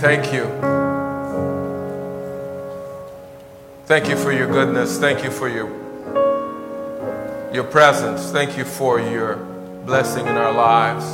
[0.00, 0.44] Thank you.
[3.84, 4.98] Thank you for your goodness.
[4.98, 5.68] Thank you for your,
[7.52, 8.30] your presence.
[8.30, 9.36] Thank you for your
[9.84, 11.04] blessing in our lives.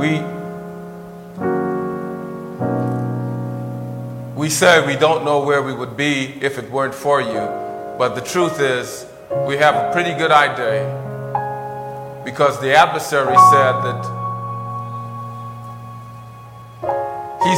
[0.00, 0.18] We,
[4.34, 7.46] we say we don't know where we would be if it weren't for you,
[7.96, 9.06] but the truth is,
[9.46, 10.82] we have a pretty good idea
[12.24, 14.21] because the adversary said that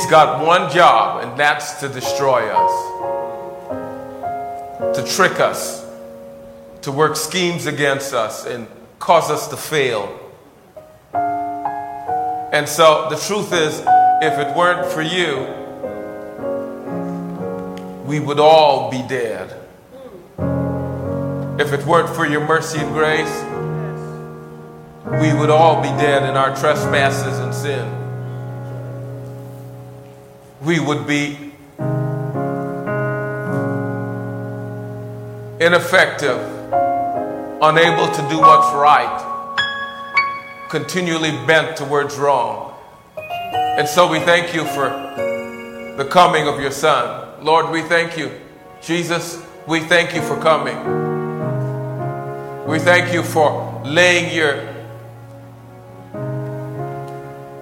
[0.05, 2.73] he's got one job, and that's to destroy us,
[4.95, 5.83] to trick us,
[6.83, 8.67] to work schemes against us, and
[8.99, 10.21] cause us to fail.
[11.15, 13.81] And so the truth is,
[14.23, 15.47] if it weren't for you,
[18.07, 19.59] we would all be dead.
[21.59, 23.43] If it weren't for your mercy and grace,
[25.23, 28.04] we would all be dead in our trespasses and sin.
[30.65, 31.53] We would be
[35.61, 36.41] ineffective,
[37.61, 42.75] unable to do what's right, continually bent towards wrong.
[43.57, 44.89] And so we thank you for
[45.99, 47.45] the coming of your Son.
[47.45, 48.31] Lord, we thank you.
[48.81, 50.79] Jesus, we thank you for coming.
[52.67, 54.67] We thank you for laying your,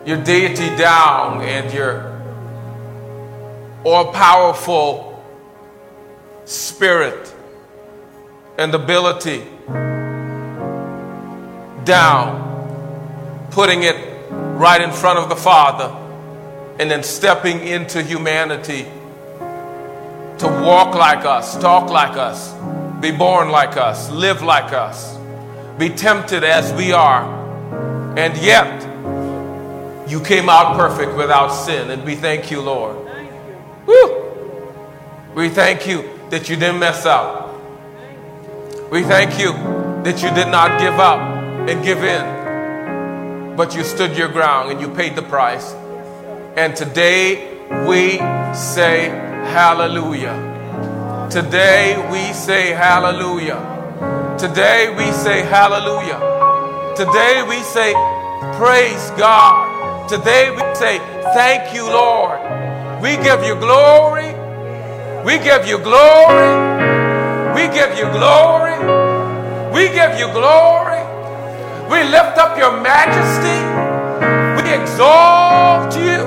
[0.07, 2.12] your deity down and your
[3.85, 5.23] all powerful
[6.45, 7.35] spirit
[8.59, 9.45] and ability
[11.85, 13.97] down, putting it
[14.31, 15.97] right in front of the Father,
[16.79, 18.85] and then stepping into humanity
[20.39, 22.53] to walk like us, talk like us
[23.03, 25.19] be born like us, live like us,
[25.77, 27.25] be tempted as we are,
[28.17, 28.81] and yet
[30.09, 31.91] you came out perfect without sin.
[31.91, 32.97] And we thank you, Lord.
[33.87, 35.33] Woo!
[35.35, 37.41] We thank you that you didn't mess up.
[38.91, 39.53] We thank you
[40.05, 41.21] that you did not give up
[41.69, 45.73] and give in, but you stood your ground and you paid the price.
[46.57, 48.19] And today we
[48.55, 50.51] say hallelujah.
[51.31, 54.37] Today we say hallelujah.
[54.39, 56.21] Today we say hallelujah.
[56.95, 57.95] Today we say
[58.59, 60.09] praise God.
[60.11, 60.99] Today we say
[61.33, 62.39] thank you, Lord.
[63.03, 64.33] We give you glory.
[65.25, 66.53] We give you glory.
[67.53, 68.79] We give you glory.
[69.75, 71.03] We give you glory.
[71.91, 73.59] We lift up your majesty.
[74.57, 76.23] We exalt you.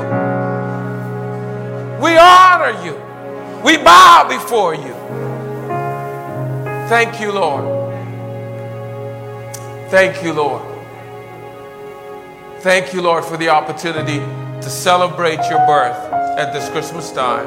[2.03, 3.02] We honor you.
[3.63, 4.94] We bow before you.
[6.90, 7.63] Thank you, Lord.
[9.90, 10.62] Thank you, Lord.
[12.59, 14.19] Thank you, Lord, for the opportunity
[14.66, 17.46] to celebrate your birth at this Christmas time.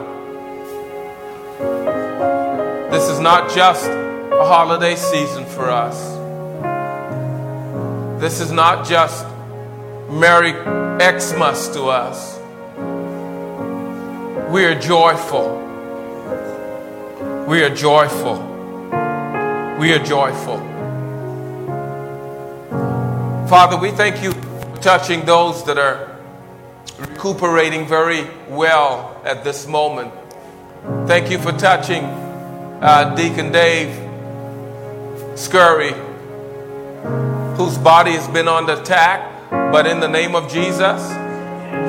[2.93, 5.99] This is not just a holiday season for us.
[8.21, 9.27] This is not just
[10.09, 10.53] Merry
[11.01, 12.39] Xmas to us.
[14.53, 15.57] We are joyful.
[17.49, 18.39] We are joyful.
[19.81, 20.59] We are joyful.
[23.49, 26.18] Father, we thank you for touching those that are
[27.19, 30.12] recuperating very well at this moment.
[31.09, 33.91] Thank you for touching uh, Deacon Dave
[35.37, 35.93] Scurry,
[37.57, 41.11] whose body has been under attack, but in the name of Jesus,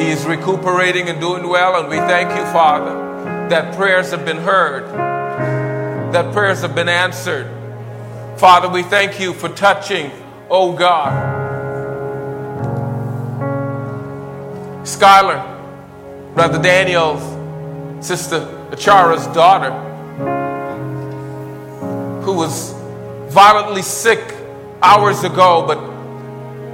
[0.02, 1.80] he is recuperating and doing well.
[1.80, 2.96] And we thank you, Father,
[3.50, 4.90] that prayers have been heard,
[6.12, 7.56] that prayers have been answered
[8.40, 10.10] Father, we thank you for touching,
[10.50, 11.39] oh God.
[14.84, 17.22] Skylar, Brother Daniel's
[18.06, 18.40] sister
[18.72, 19.72] Achara's daughter,
[22.24, 22.74] who was
[23.30, 24.36] violently sick
[24.82, 25.78] hours ago, but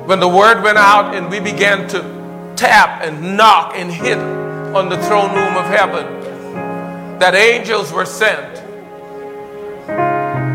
[0.08, 4.90] when the word went out and we began to tap and knock and hit on
[4.90, 8.56] the throne room of heaven, that angels were sent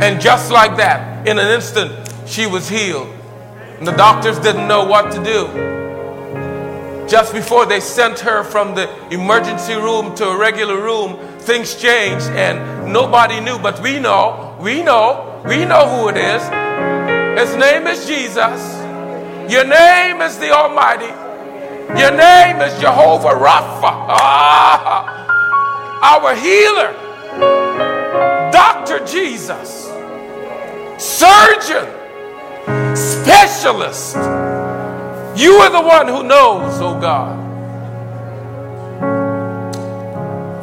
[0.00, 1.92] and just like that, in an instant,
[2.26, 3.08] she was healed.
[3.78, 5.46] And the doctors didn't know what to do.
[7.10, 12.26] Just before they sent her from the emergency room to a regular room, things changed
[12.28, 13.58] and nobody knew.
[13.58, 16.42] But we know, we know, we know who it is.
[17.38, 18.60] His name is Jesus.
[19.52, 21.12] Your name is the Almighty.
[21.98, 25.02] Your name is Jehovah Rapha, ah,
[26.02, 26.92] our healer,
[28.52, 29.04] Dr.
[29.04, 29.90] Jesus
[31.00, 31.86] surgeon,
[32.94, 34.16] specialist.
[35.40, 37.34] You are the one who knows, oh God.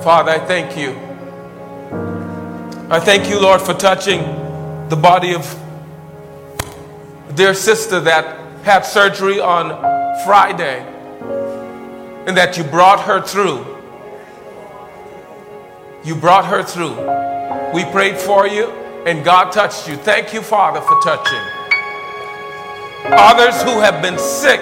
[0.03, 0.91] Father, I thank you.
[2.87, 4.21] I thank you, Lord, for touching
[4.89, 5.43] the body of
[7.33, 9.69] dear sister that had surgery on
[10.25, 10.85] Friday
[12.27, 13.65] and that you brought her through.
[16.03, 16.93] You brought her through.
[17.73, 18.67] We prayed for you
[19.07, 19.95] and God touched you.
[19.95, 21.56] Thank you, Father, for touching.
[23.09, 24.59] Others who have been sick,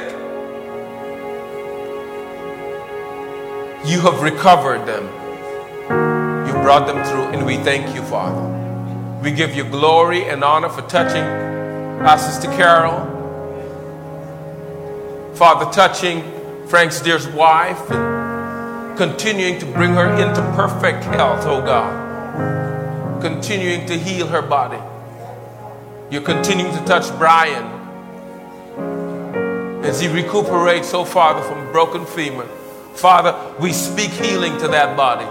[3.88, 5.06] you have recovered them.
[6.48, 9.20] You brought them through, and we thank you, Father.
[9.24, 13.14] We give you glory and honor for touching our sister Carol.
[15.34, 16.22] Father, touching
[16.68, 23.22] Frank's dear's wife and continuing to bring her into perfect health, oh God.
[23.24, 24.78] Continuing to heal her body.
[26.12, 27.75] You're continuing to touch Brian
[29.86, 32.46] as he recuperates, oh Father, from broken femur.
[32.96, 35.26] Father, we speak healing to that body.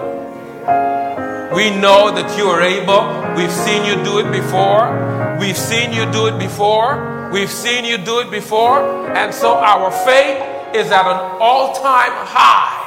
[1.54, 3.36] We know that you are able.
[3.36, 5.36] We've seen you do it before.
[5.38, 7.30] We've seen you do it before.
[7.32, 9.08] We've seen you do it before.
[9.16, 10.42] And so our faith
[10.74, 12.80] is at an all time high.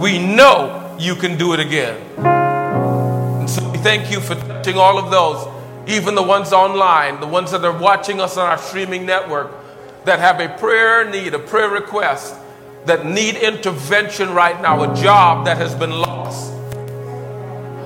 [0.00, 1.96] We know you can do it again.
[2.18, 5.46] And so we thank you for touching all of those,
[5.86, 9.50] even the ones online, the ones that are watching us on our streaming network
[10.04, 12.34] that have a prayer need, a prayer request
[12.86, 16.52] that need intervention right now, a job that has been lost,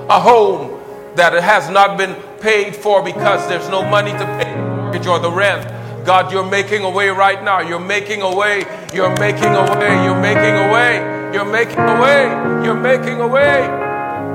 [0.09, 0.79] a home
[1.15, 5.19] that has not been paid for because there's no money to pay the mortgage or
[5.19, 5.65] the rent.
[6.05, 7.59] God, you're making a way right now.
[7.59, 8.63] You're making a way.
[8.93, 10.03] You're making a way.
[10.05, 11.33] You're making a way.
[11.33, 12.23] You're making a way.
[12.63, 13.65] You're making a way.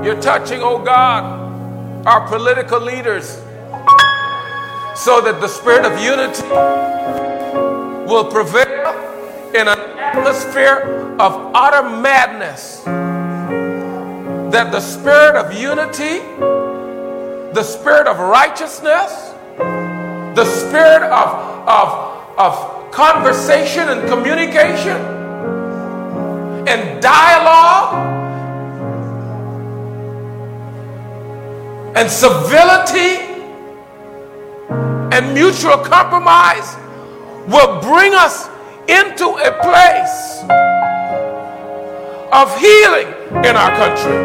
[0.05, 3.42] You're touching, oh God, our political leaders
[4.95, 6.47] so that the spirit of unity
[8.11, 8.93] will prevail
[9.55, 12.83] in an atmosphere of utter madness.
[14.53, 16.19] That the spirit of unity,
[17.53, 19.33] the spirit of righteousness,
[20.35, 24.97] the spirit of, of, of conversation and communication
[26.67, 27.95] and dialogue
[31.95, 33.32] and civility
[35.13, 36.75] and mutual compromise
[37.45, 38.49] will bring us
[38.89, 40.41] into a place
[42.33, 43.07] of healing
[43.45, 44.17] in our country.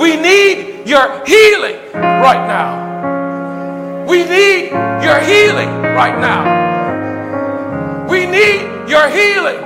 [0.00, 4.06] We need your healing right now.
[4.08, 4.70] We need
[5.04, 8.06] your healing right now.
[8.08, 9.60] We need your healing.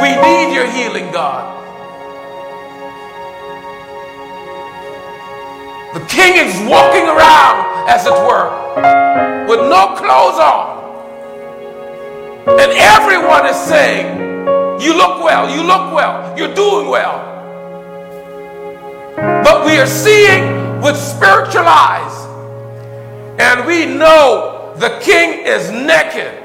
[0.00, 1.51] We need your healing, God.
[5.94, 8.48] The king is walking around, as it were,
[9.46, 10.72] with no clothes on.
[12.48, 14.16] And everyone is saying,
[14.80, 17.20] You look well, you look well, you're doing well.
[19.44, 22.26] But we are seeing with spiritual eyes,
[23.38, 26.42] and we know the king is naked.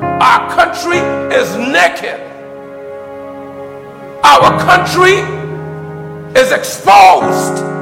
[0.00, 0.98] Our country
[1.32, 2.18] is naked.
[4.24, 5.20] Our country
[6.36, 7.73] is exposed.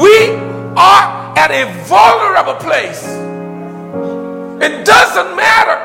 [0.00, 0.30] We
[0.76, 3.04] are at a vulnerable place.
[4.64, 5.78] It doesn't matter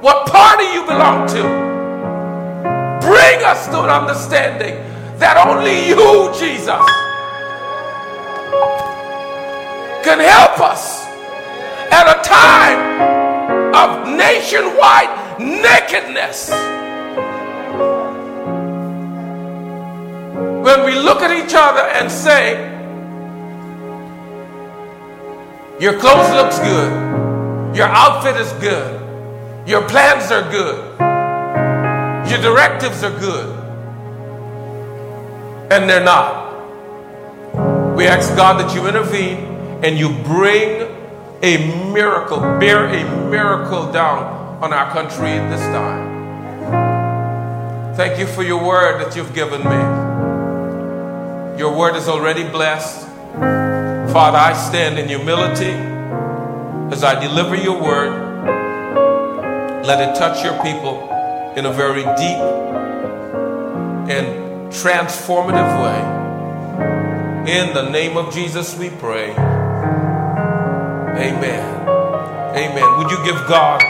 [0.00, 1.42] what party you belong to.
[3.00, 4.74] Bring us to an understanding
[5.20, 6.82] that only you, Jesus,
[10.02, 11.06] can help us
[11.92, 12.80] at a time
[13.72, 16.50] of nationwide nakedness.
[20.64, 22.69] When we look at each other and say,
[25.80, 27.74] Your clothes looks good.
[27.74, 29.00] Your outfit is good.
[29.66, 30.98] Your plans are good.
[32.30, 33.56] Your directives are good.
[35.72, 36.50] And they're not.
[37.96, 39.38] We ask God that you intervene
[39.82, 40.86] and you bring
[41.42, 46.20] a miracle, bear a miracle down on our country at this time.
[47.96, 49.80] Thank you for your word that you've given me.
[51.58, 53.09] Your word is already blessed.
[54.12, 55.70] Father, I stand in humility
[56.92, 58.10] as I deliver your word.
[59.86, 61.08] Let it touch your people
[61.56, 62.42] in a very deep
[64.10, 64.26] and
[64.72, 66.00] transformative way.
[67.52, 69.30] In the name of Jesus, we pray.
[71.20, 71.62] Amen.
[72.56, 72.98] Amen.
[72.98, 73.80] Would you give God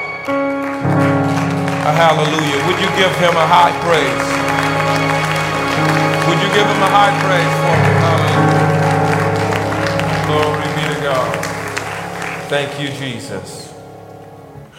[1.80, 2.66] a hallelujah?
[2.66, 4.28] Would you give him a high praise?
[6.28, 8.19] Would you give him a high praise for him?
[12.50, 13.72] Thank you, Jesus.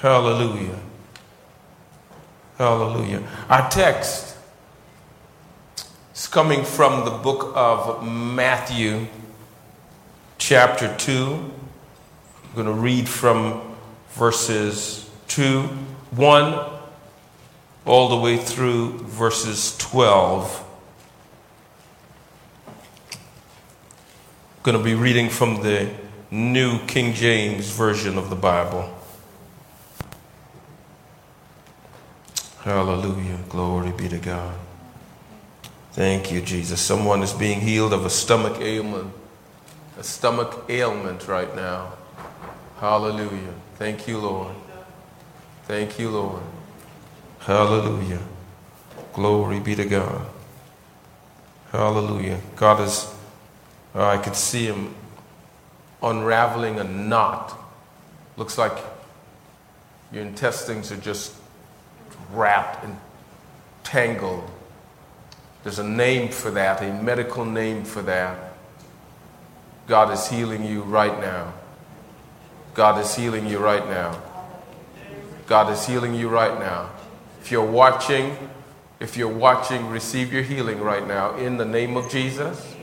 [0.02, 0.78] Hallelujah.
[2.58, 3.24] Hallelujah.
[3.48, 4.36] Our text
[6.14, 9.08] is coming from the book of Matthew,
[10.38, 11.24] chapter 2.
[11.24, 13.62] I'm going to read from
[14.16, 16.70] verses 2, 1,
[17.86, 20.66] all the way through verses 12.
[22.68, 22.74] I'm
[24.64, 25.90] going to be reading from the
[26.34, 28.90] New King James Version of the Bible.
[32.62, 33.38] Hallelujah.
[33.50, 34.56] Glory be to God.
[35.92, 36.80] Thank you, Jesus.
[36.80, 39.14] Someone is being healed of a stomach ailment,
[40.00, 41.92] a stomach ailment right now.
[42.80, 43.54] Hallelujah.
[43.76, 44.56] Thank you, Lord.
[45.66, 46.44] Thank you, Lord.
[47.40, 48.22] Hallelujah.
[49.12, 50.28] Glory be to God.
[51.74, 52.40] Hallelujah.
[52.56, 53.14] God is,
[53.94, 54.96] I could see him
[56.02, 57.58] unraveling a knot.
[58.38, 58.78] Looks like
[60.12, 61.34] your intestines are just
[62.32, 62.98] wrapped and
[63.84, 64.50] tangled.
[65.64, 68.54] There's a name for that, a medical name for that.
[69.88, 71.54] God is healing you right now.
[72.74, 74.22] God is healing you right now.
[75.48, 76.90] God is healing you right now.
[77.42, 78.38] If you're watching,
[79.00, 82.76] if you're watching, receive your healing right now in the name of Jesus.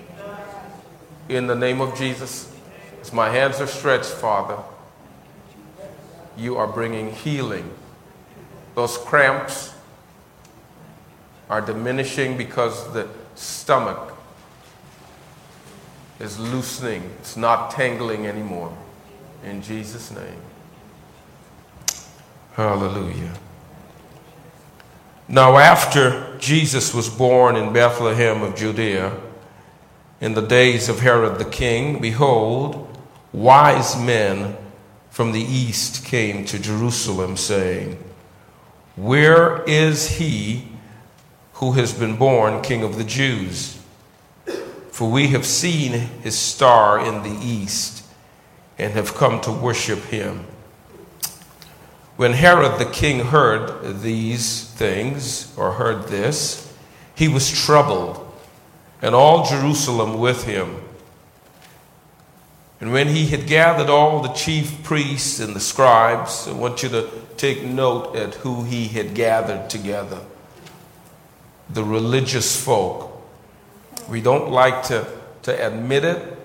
[1.28, 2.47] In the name of Jesus.
[3.08, 4.58] As my hands are stretched, Father,
[6.36, 7.70] you are bringing healing.
[8.74, 9.72] Those cramps
[11.48, 14.12] are diminishing because the stomach
[16.20, 18.76] is loosening, it's not tangling anymore.
[19.42, 20.42] In Jesus' name.
[22.52, 23.32] Hallelujah.
[25.28, 29.18] Now, after Jesus was born in Bethlehem of Judea,
[30.20, 32.84] in the days of Herod the king, behold,
[33.32, 34.56] wise men
[35.10, 37.98] from the east came to Jerusalem, saying,
[38.96, 40.68] Where is he
[41.54, 43.80] who has been born King of the Jews?
[44.92, 48.04] For we have seen his star in the east
[48.78, 50.46] and have come to worship him.
[52.16, 56.72] When Herod the king heard these things, or heard this,
[57.14, 58.24] he was troubled,
[59.00, 60.82] and all Jerusalem with him.
[62.80, 66.88] And when he had gathered all the chief priests and the scribes, I want you
[66.90, 70.20] to take note at who he had gathered together
[71.70, 73.20] the religious folk.
[74.08, 75.06] We don't like to,
[75.42, 76.38] to admit it,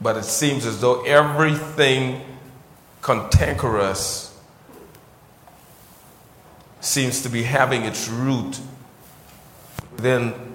[0.00, 2.20] but it seems as though everything
[3.02, 4.38] cantankerous
[6.80, 8.60] seems to be having its root
[9.92, 10.54] within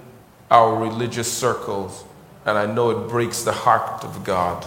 [0.50, 2.04] our religious circles,
[2.44, 4.66] and I know it breaks the heart of God.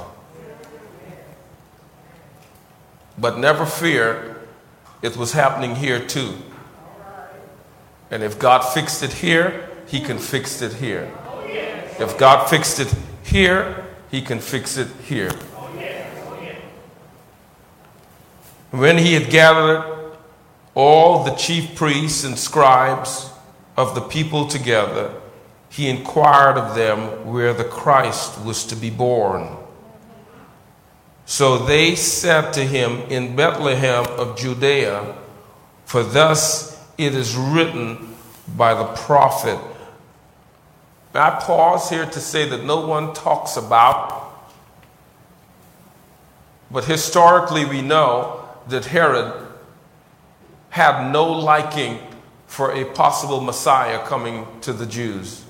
[3.20, 4.38] But never fear,
[5.02, 6.36] it was happening here too.
[8.12, 11.12] And if God fixed it here, He can fix it here.
[12.00, 15.32] If God fixed it here, He can fix it here.
[18.72, 20.16] When He had gathered
[20.76, 23.30] all the chief priests and scribes
[23.76, 25.14] of the people together,
[25.70, 29.58] He inquired of them where the Christ was to be born.
[31.30, 35.16] So they said to him, In Bethlehem of Judea,
[35.86, 38.16] for thus it is written
[38.58, 39.60] by the prophet.
[41.14, 44.34] I pause here to say that no one talks about,
[46.72, 49.32] but historically we know that Herod
[50.72, 52.00] had no liking
[52.48, 55.46] for a possible Messiah coming to the Jews.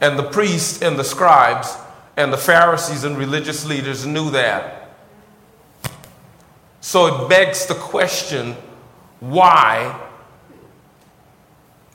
[0.00, 1.76] And the priests and the scribes
[2.16, 4.90] and the Pharisees and religious leaders knew that.
[6.80, 8.56] So it begs the question
[9.20, 10.00] why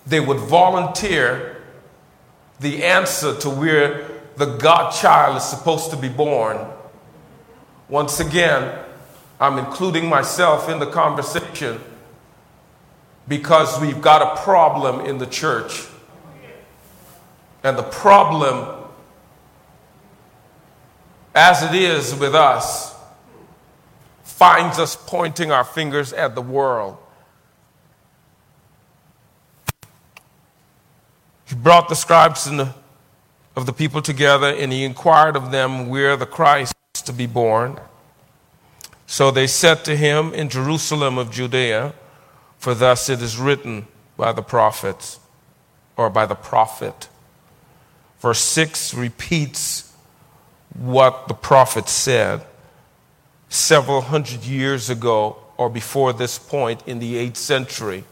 [0.06, 1.64] they would volunteer
[2.60, 4.08] the answer to where
[4.38, 6.58] the God child is supposed to be born.
[7.90, 8.80] Once again,
[9.40, 11.82] I'm including myself in the conversation
[13.28, 15.88] because we've got a problem in the church.
[17.64, 18.75] And the problem
[21.36, 22.96] as it is with us,
[24.24, 26.98] finds us pointing our fingers at the world.
[31.46, 32.74] He brought the scribes and the,
[33.56, 37.28] of the people together and he inquired of them where the Christ was to be
[37.28, 37.80] born.
[39.06, 41.94] So they said to him in Jerusalem of Judea,
[42.58, 43.88] for thus it is written
[44.18, 45.20] by the prophets
[45.98, 47.10] or by the prophet.
[48.20, 49.94] Verse 6 repeats
[50.78, 52.42] what the prophet said.
[53.50, 58.04] several hundred years ago or before this point in the 8th century.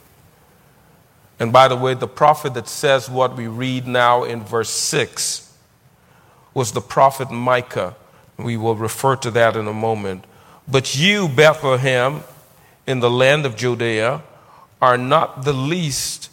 [1.39, 5.53] And by the way, the prophet that says what we read now in verse 6
[6.53, 7.95] was the prophet Micah.
[8.37, 10.25] We will refer to that in a moment.
[10.67, 12.23] But you, Bethlehem,
[12.87, 14.21] in the land of Judea,
[14.81, 16.29] are not the least,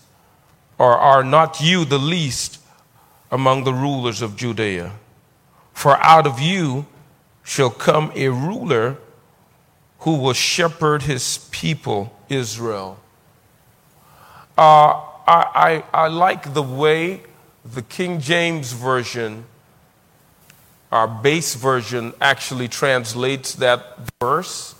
[0.78, 2.60] or are not you the least
[3.30, 4.92] among the rulers of Judea.
[5.80, 6.84] For out of you
[7.42, 8.98] shall come a ruler
[10.00, 13.00] who will shepherd his people, Israel.
[14.58, 17.22] Uh, I, I, I like the way
[17.64, 19.46] the King James Version,
[20.92, 24.74] our base version, actually translates that verse.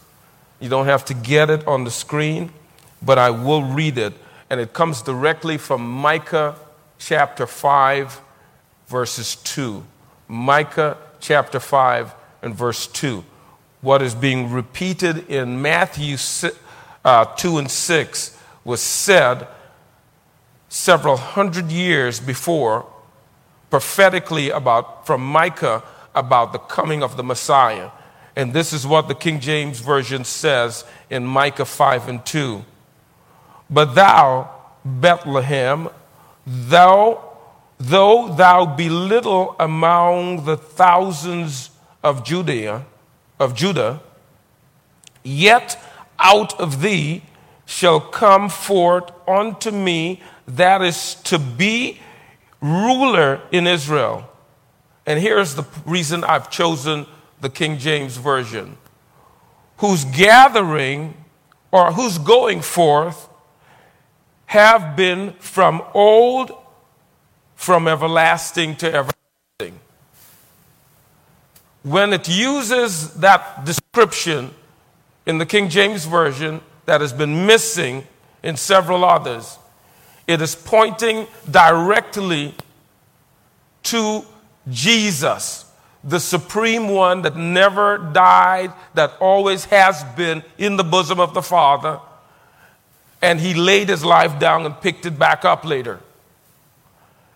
[0.60, 2.52] You don't have to get it on the screen,
[3.00, 4.12] but I will read it.
[4.50, 6.56] And it comes directly from Micah
[6.98, 8.20] chapter 5,
[8.86, 9.82] verses 2.
[10.30, 13.24] Micah chapter 5 and verse 2
[13.80, 16.16] what is being repeated in Matthew
[17.04, 19.48] uh, 2 and 6 was said
[20.68, 22.86] several hundred years before,
[23.70, 25.82] prophetically about, from Micah
[26.14, 27.90] about the coming of the Messiah.
[28.36, 32.64] And this is what the King James Version says in Micah 5 and 2.
[33.70, 34.50] But thou,
[34.84, 35.88] Bethlehem,
[36.46, 37.29] thou,
[37.80, 41.70] though thou be little among the thousands
[42.04, 42.84] of Judea,
[43.38, 44.02] of Judah,
[45.24, 45.82] yet
[46.18, 47.22] out of thee
[47.64, 52.00] shall come forth unto me that is to be
[52.60, 54.28] ruler in Israel.
[55.06, 57.06] And here's the reason I've chosen
[57.40, 58.76] the King James Version
[59.78, 61.14] whose gathering
[61.72, 63.28] or whose going forth
[64.44, 66.52] have been from old,
[67.60, 69.20] from everlasting to everlasting
[71.82, 74.50] when it uses that description
[75.26, 78.06] in the King James Version that has been missing
[78.42, 79.58] in several others,
[80.26, 82.54] it is pointing directly
[83.84, 84.24] to
[84.68, 85.70] Jesus,
[86.04, 91.42] the supreme one that never died, that always has been in the bosom of the
[91.42, 91.98] Father,
[93.22, 96.00] and he laid his life down and picked it back up later.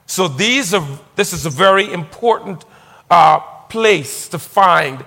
[0.07, 0.87] So these are,
[1.17, 2.65] this is a very important
[3.11, 3.39] uh,
[3.69, 5.05] place to find.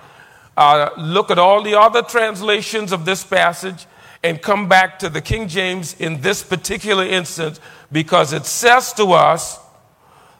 [0.55, 3.85] Uh, look at all the other translations of this passage
[4.23, 7.59] and come back to the King James in this particular instance
[7.91, 9.59] because it says to us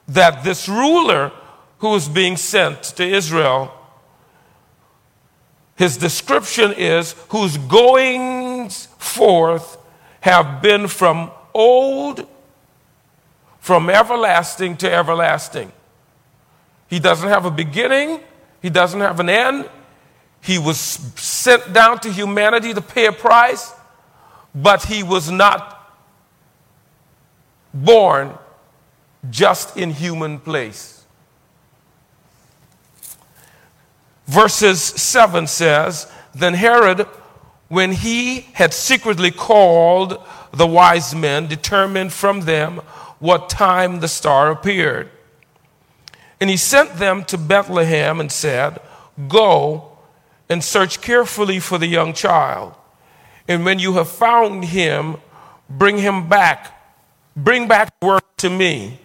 [0.08, 1.32] that this ruler
[1.80, 3.72] who is being sent to Israel,
[5.76, 9.78] his description is whose goings forth
[10.22, 12.28] have been from old,
[13.68, 15.70] from everlasting to everlasting.
[16.90, 18.22] He doesn't have a beginning,
[18.62, 19.70] he doesn't have an end.
[20.40, 23.74] He was sent down to humanity to pay a price,
[24.56, 25.94] but he was not
[27.74, 28.38] born
[29.30, 31.04] just in human place.
[34.28, 37.06] Verses 7 says, Then Herod,
[37.68, 42.80] when he had secretly called the wise men, determined from them
[43.20, 45.10] what time the star appeared.
[46.40, 48.80] And he sent them to Bethlehem and said,
[49.28, 49.98] Go
[50.50, 52.76] and search carefully for the young child.
[53.48, 55.18] And when you have found him,
[55.70, 56.74] bring him back.
[57.36, 59.00] Bring back word to me,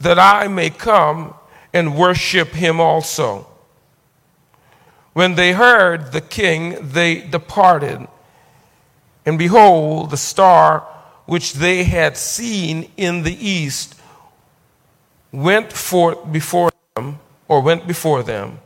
[0.00, 1.34] that I may come
[1.72, 3.46] and worship him also.
[5.12, 8.06] When they heard the king, they departed.
[9.26, 10.86] And behold, the star
[11.26, 13.94] which they had seen in the east
[15.30, 18.58] went forth before them, or went before them,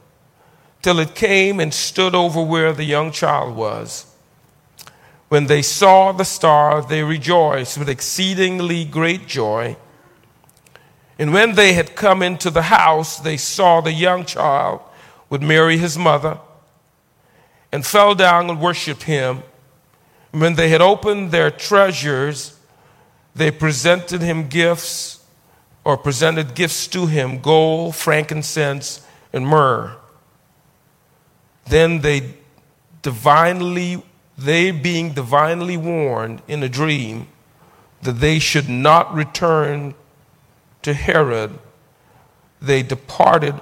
[0.83, 4.07] till it came and stood over where the young child was.
[5.29, 9.77] When they saw the star, they rejoiced with exceedingly great joy.
[11.19, 14.81] And when they had come into the house, they saw the young child
[15.29, 16.39] with Mary his mother,
[17.73, 19.43] and fell down and worshiped him.
[20.37, 22.59] When they had opened their treasures,
[23.35, 25.25] they presented him gifts
[25.83, 29.01] or presented gifts to him gold, frankincense,
[29.33, 29.97] and myrrh.
[31.65, 32.35] Then they
[33.01, 34.03] divinely,
[34.37, 37.29] they being divinely warned in a dream
[38.03, 39.95] that they should not return
[40.83, 41.59] to Herod,
[42.61, 43.55] they departed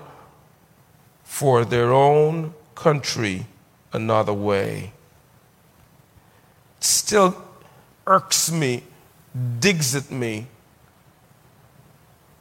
[1.23, 3.47] for their own country
[3.93, 4.94] another way.
[6.85, 7.43] Still
[8.07, 8.83] irks me,
[9.59, 10.49] digs at me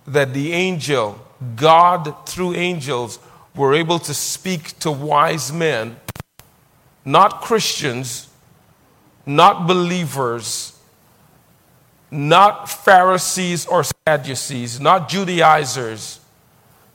[0.05, 1.25] that the angel,
[1.55, 3.19] God through angels,
[3.55, 5.95] were able to speak to wise men
[7.05, 8.29] not Christians,
[9.25, 10.77] not believers,
[12.09, 16.19] not Pharisees or Sadducees, not Judaizers,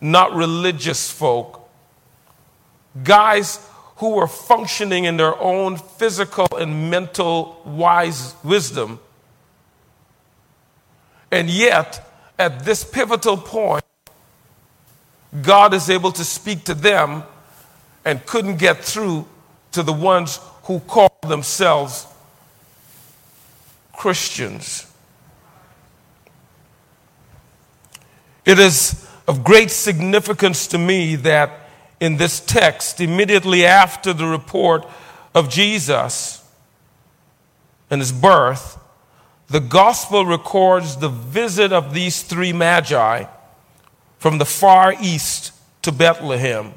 [0.00, 1.68] not religious folk,
[3.04, 3.67] guys
[3.98, 9.00] who were functioning in their own physical and mental wise wisdom.
[11.30, 12.08] And yet,
[12.38, 13.84] at this pivotal point,
[15.42, 17.24] God is able to speak to them
[18.04, 19.26] and couldn't get through
[19.72, 22.06] to the ones who call themselves
[23.92, 24.90] Christians.
[28.44, 31.67] It is of great significance to me that
[32.00, 34.86] in this text, immediately after the report
[35.34, 36.44] of Jesus
[37.90, 38.78] and his birth,
[39.48, 43.24] the gospel records the visit of these three magi
[44.18, 46.74] from the far east to Bethlehem.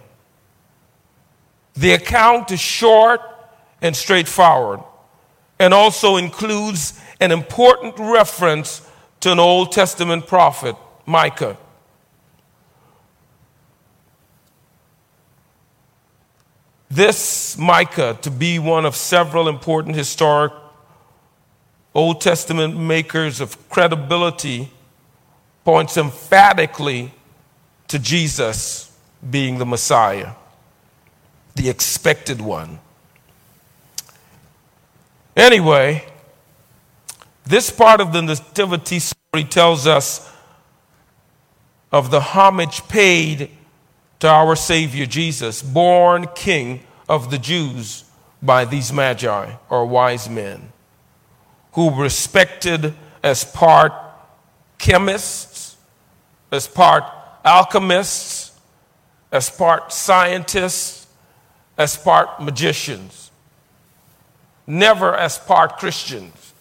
[1.76, 3.22] The account is short
[3.82, 4.82] and straightforward
[5.60, 8.88] and also includes an important reference
[9.20, 11.58] to an Old Testament prophet, Micah.
[16.92, 20.52] This Micah, to be one of several important historic
[21.96, 24.70] Old Testament makers of credibility,
[25.64, 27.14] points emphatically
[27.88, 28.92] to Jesus
[29.30, 30.32] being the Messiah,
[31.56, 32.80] the expected one.
[35.38, 36.06] Anyway,
[37.46, 40.30] this part of the Nativity story tells us
[41.90, 43.50] of the homage paid
[44.22, 48.06] to our Savior Jesus, born King of the Jews
[48.42, 50.72] by these magi or wise men,
[51.74, 53.92] who respected as part
[54.78, 55.76] chemists,
[56.52, 57.04] as part
[57.44, 58.60] alchemists,
[59.32, 61.08] as part scientists,
[61.76, 63.32] as part magicians,
[64.68, 66.54] never as part Christians.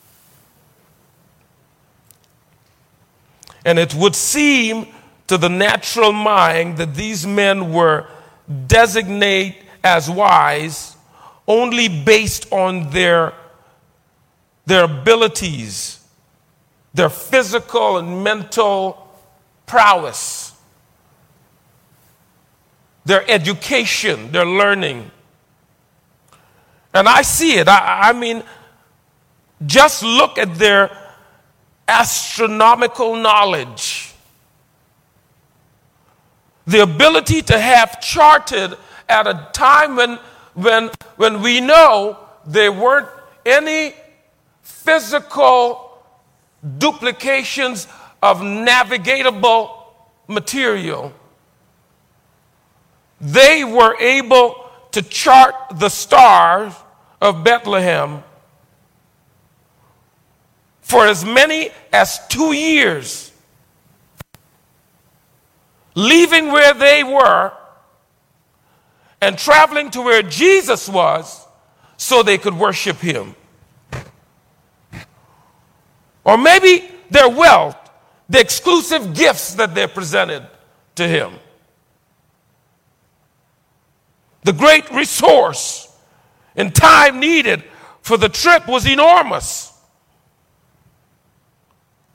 [3.66, 4.87] And it would seem
[5.30, 8.04] to the natural mind that these men were
[8.66, 10.96] designate as wise
[11.46, 13.32] only based on their,
[14.66, 16.04] their abilities,
[16.94, 19.08] their physical and mental
[19.66, 20.52] prowess,
[23.04, 25.08] their education, their learning.
[26.92, 27.68] And I see it.
[27.68, 28.42] I, I mean,
[29.64, 30.90] just look at their
[31.86, 33.99] astronomical knowledge
[36.66, 38.77] the ability to have charted
[39.09, 40.18] at a time when,
[40.55, 43.09] when, when we know there weren't
[43.44, 43.94] any
[44.62, 46.03] physical
[46.79, 47.88] duplications
[48.23, 49.70] of navigatable
[50.29, 51.12] material.
[53.20, 56.75] They were able to chart the stars
[57.20, 58.23] of Bethlehem
[60.81, 63.29] for as many as two years
[66.00, 67.52] leaving where they were
[69.20, 71.46] and traveling to where Jesus was
[71.96, 73.34] so they could worship him.
[76.24, 77.76] Or maybe their wealth,
[78.28, 80.46] the exclusive gifts that they presented
[80.94, 81.34] to him.
[84.44, 85.94] The great resource
[86.56, 87.62] and time needed
[88.00, 89.72] for the trip was enormous.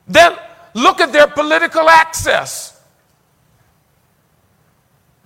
[0.07, 0.35] Then
[0.73, 2.74] look at their political access.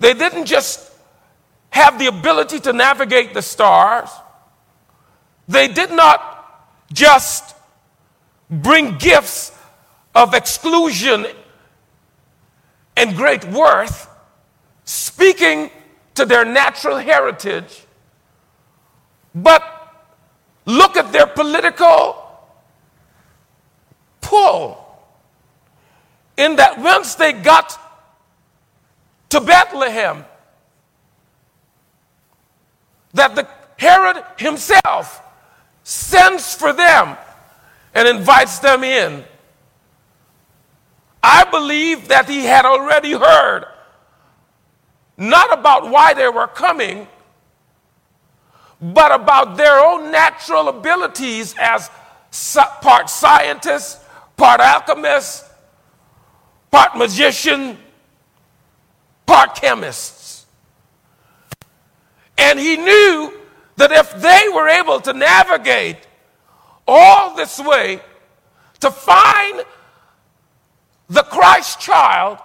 [0.00, 0.90] They didn't just
[1.70, 4.10] have the ability to navigate the stars,
[5.46, 6.30] they did not
[6.92, 7.54] just
[8.50, 9.56] bring gifts
[10.14, 11.26] of exclusion
[12.96, 14.08] and great worth,
[14.84, 15.70] speaking
[16.14, 17.86] to their natural heritage,
[19.34, 19.62] but
[20.66, 22.16] look at their political
[24.20, 24.76] pull.
[26.36, 27.79] In that once they got
[29.30, 30.24] to Bethlehem.
[33.14, 35.22] That the Herod himself
[35.82, 37.16] sends for them
[37.94, 39.24] and invites them in.
[41.22, 43.64] I believe that he had already heard
[45.16, 47.06] not about why they were coming,
[48.80, 51.90] but about their own natural abilities as
[52.80, 54.00] part scientist,
[54.36, 55.44] part alchemist,
[56.70, 57.76] part magician,
[59.30, 60.44] part chemists.
[62.36, 63.32] And he knew
[63.76, 65.98] that if they were able to navigate
[66.88, 68.00] all this way
[68.80, 69.62] to find
[71.08, 72.38] the Christ child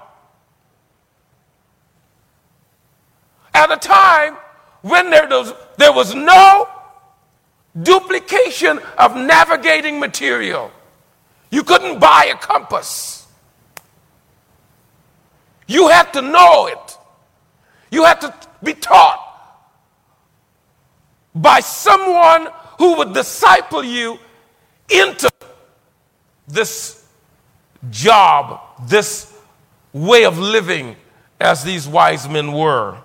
[3.56, 4.38] at a time
[4.84, 6.70] when there was, there was no
[7.82, 10.70] duplication of navigating material.
[11.50, 13.15] You couldn't buy a compass.
[15.68, 16.98] You have to know it.
[17.92, 19.22] You have to be taught
[21.34, 22.48] by someone
[22.78, 24.20] who would disciple you
[24.90, 25.30] into
[26.48, 27.06] this
[27.90, 29.34] job, this
[29.94, 30.96] way of living
[31.40, 32.98] as these wise men were.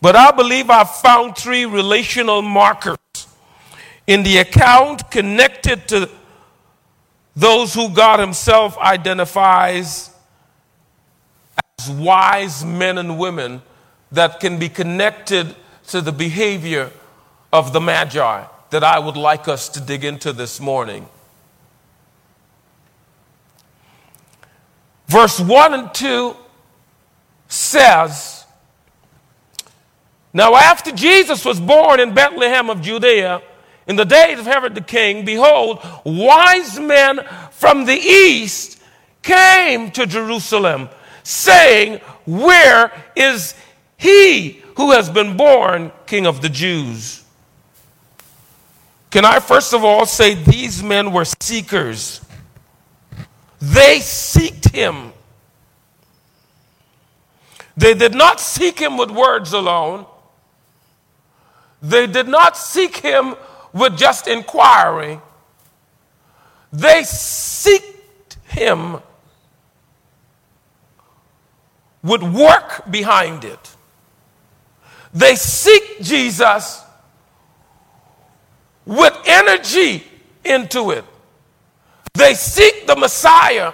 [0.00, 2.98] But I believe I've found three relational markers
[4.06, 6.08] in the account connected to
[7.38, 10.10] those who God Himself identifies
[11.78, 13.62] as wise men and women
[14.10, 15.54] that can be connected
[15.86, 16.90] to the behavior
[17.52, 21.08] of the Magi that I would like us to dig into this morning.
[25.06, 26.36] Verse 1 and 2
[27.46, 28.46] says,
[30.32, 33.42] Now after Jesus was born in Bethlehem of Judea,
[33.88, 37.20] in the days of Herod the king, behold, wise men
[37.50, 38.80] from the east
[39.22, 40.90] came to Jerusalem,
[41.22, 43.54] saying, Where is
[43.96, 47.24] he who has been born king of the Jews?
[49.10, 52.20] Can I first of all say these men were seekers?
[53.58, 55.12] They seeked him.
[57.74, 60.04] They did not seek him with words alone.
[61.80, 63.34] They did not seek him
[63.72, 65.20] with just inquiry.
[66.72, 68.98] They seeked him
[72.02, 73.76] with work behind it.
[75.14, 76.82] They seek Jesus
[78.84, 80.04] with energy
[80.44, 81.04] into it.
[82.14, 83.72] They seek the Messiah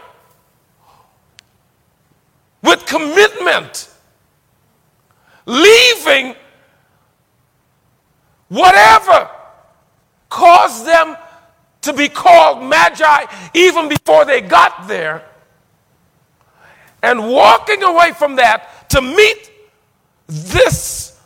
[2.63, 3.91] with commitment,
[5.47, 6.35] leaving
[8.49, 9.29] whatever
[10.35, 11.17] caused them
[11.83, 15.23] to be called magi even before they got there,
[17.03, 19.53] and walking away from that to meet
[20.27, 21.21] this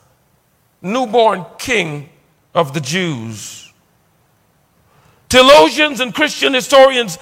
[0.83, 2.11] newborn king
[2.55, 3.73] of the Jews.
[5.31, 7.19] Theologians and Christian historians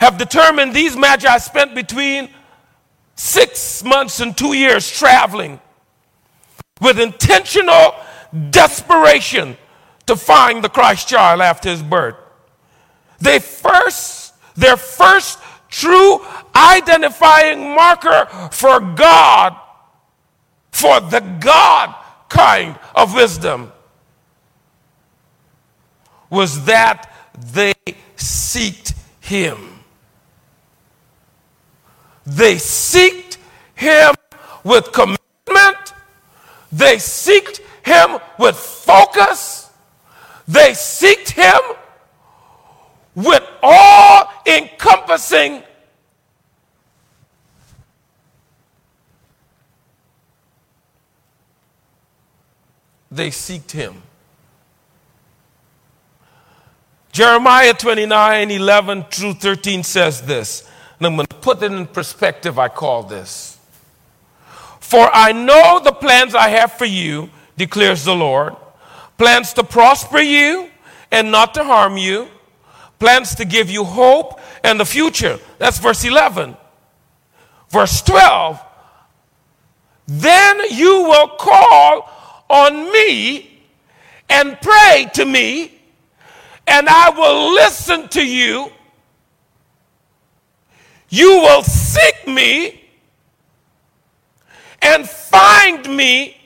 [0.00, 2.30] have determined these magi spent between
[3.14, 5.60] six months and two years traveling
[6.80, 7.94] with intentional
[8.50, 9.56] desperation
[10.08, 12.16] to find the Christ child after his birth.
[13.20, 19.56] They first, their first true identifying marker for God,
[20.72, 21.94] for the God
[22.28, 23.72] kind of wisdom,
[26.30, 27.12] was that
[27.52, 27.74] they
[28.16, 29.84] seeked him.
[32.26, 33.38] They seeked
[33.74, 34.14] him
[34.64, 35.94] with commitment.
[36.70, 39.67] They seeked him with focus.
[40.48, 41.60] They seeked him
[43.14, 45.62] with all encompassing
[53.10, 54.02] they seeked him.
[57.12, 60.70] Jeremiah 29 11 through 13 says this.
[60.98, 63.58] And I'm going to put it in perspective, I call this.
[64.80, 68.54] For I know the plans I have for you, declares the Lord
[69.18, 70.70] plans to prosper you
[71.10, 72.28] and not to harm you,
[72.98, 75.38] plans to give you hope and the future.
[75.58, 76.56] That's verse 11.
[77.68, 78.60] Verse 12.
[80.06, 82.10] Then you will call
[82.48, 83.60] on me
[84.30, 85.74] and pray to me
[86.66, 88.70] and I will listen to you.
[91.10, 92.84] You will seek me
[94.80, 96.37] and find me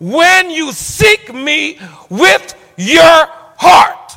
[0.00, 4.12] when you seek me with your heart.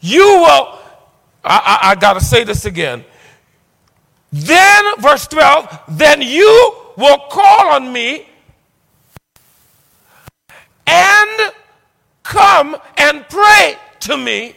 [0.00, 0.78] You will,
[1.44, 3.04] I, I, I got to say this again.
[4.32, 8.26] Then, verse 12, then you will call on me
[10.86, 11.52] and
[12.24, 14.56] Come and pray to me,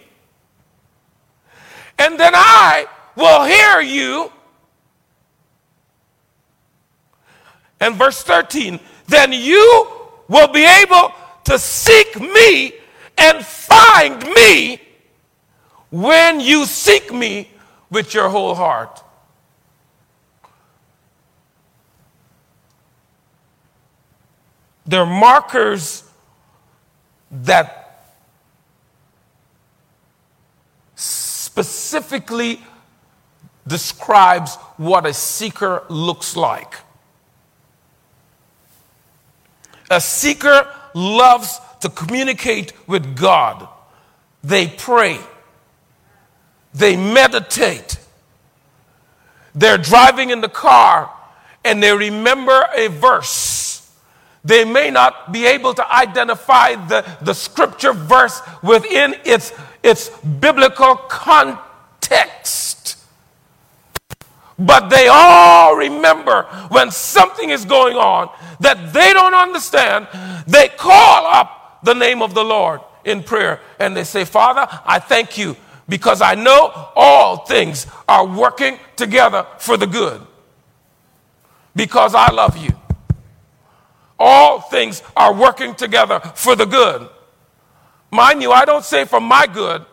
[2.00, 4.32] and then I will hear you.
[7.80, 9.88] And verse 13, then you
[10.28, 11.12] will be able
[11.46, 12.74] to seek me
[13.18, 14.82] and find me
[15.90, 17.50] when you seek me
[17.90, 19.04] with your whole heart.
[24.86, 26.04] There are markers
[27.32, 28.14] that
[30.96, 32.62] specifically
[33.66, 36.76] describes what a seeker looks like.
[39.90, 43.68] A seeker loves to communicate with God.
[44.44, 45.20] They pray,
[46.74, 48.00] they meditate.
[49.56, 51.12] They're driving in the car
[51.66, 53.92] and they remember a verse.
[54.44, 59.52] They may not be able to identify the, the scripture verse within its,
[59.84, 62.67] its biblical context.
[64.60, 70.08] But they all remember when something is going on that they don't understand,
[70.48, 75.00] they call up the name of the Lord in prayer and they say, Father, I
[75.00, 75.56] thank you
[75.88, 80.22] because I know all things are working together for the good
[81.76, 82.72] because I love you.
[84.20, 87.08] All things are working together for the good.
[88.10, 89.86] Mind you, I don't say for my good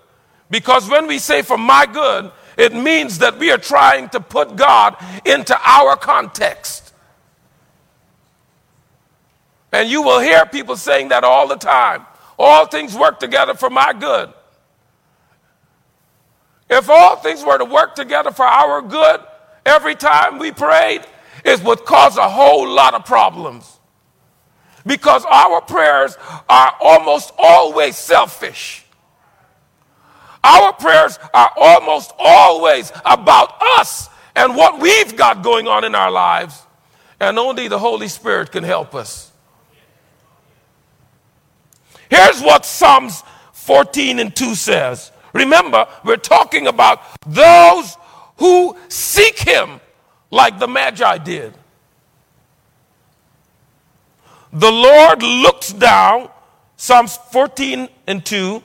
[0.51, 4.57] because when we say for my good, it means that we are trying to put
[4.57, 6.93] God into our context.
[9.73, 12.07] And you will hear people saying that all the time.
[12.39, 14.33] All things work together for my good.
[16.71, 19.21] If all things were to work together for our good
[19.67, 21.03] every time we prayed,
[21.45, 23.79] it would cause a whole lot of problems.
[24.87, 26.17] Because our prayers
[26.49, 28.84] are almost always selfish.
[30.45, 36.11] Our prayers are almost always about us and what we've got going on in our
[36.11, 36.61] lives.
[37.19, 39.33] And only the Holy Spirit can help us.
[42.11, 45.11] Here's what Psalms 14 and 2 says.
[45.33, 47.97] Remember, we're talking about those
[48.37, 49.81] who seek Him
[50.31, 51.55] like the Magi did.
[54.53, 56.29] The Lord looks down,
[56.77, 58.63] Psalms 14 and 2,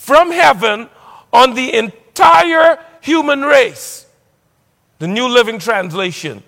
[0.00, 0.88] from heaven
[1.30, 4.06] on the entire human race.
[4.98, 6.42] The New Living Translation.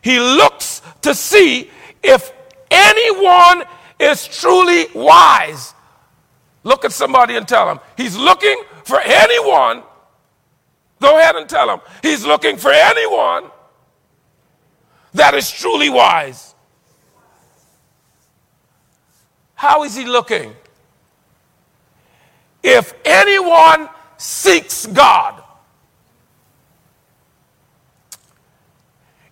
[0.00, 1.70] He looks to see
[2.02, 2.32] if
[2.70, 3.64] anyone
[4.00, 5.74] is truly wise.
[6.62, 7.78] Look at somebody and tell him.
[7.94, 9.82] He's looking for anyone.
[11.00, 13.44] Go ahead and tell him, He's looking for anyone
[15.12, 16.54] that is truly wise.
[19.54, 20.54] How is He looking?
[22.64, 25.42] If anyone seeks God,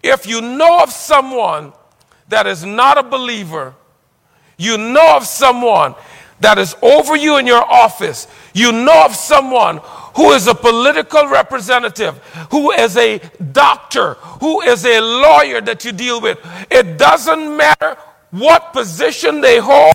[0.02, 1.72] if you know of someone
[2.28, 3.74] that is not a believer,
[4.58, 5.94] you know of someone
[6.40, 9.80] that is over you in your office, you know of someone
[10.14, 12.18] who is a political representative,
[12.50, 13.18] who is a
[13.52, 16.38] doctor, who is a lawyer that you deal with.
[16.70, 17.96] It doesn't matter
[18.32, 19.94] what position they hold.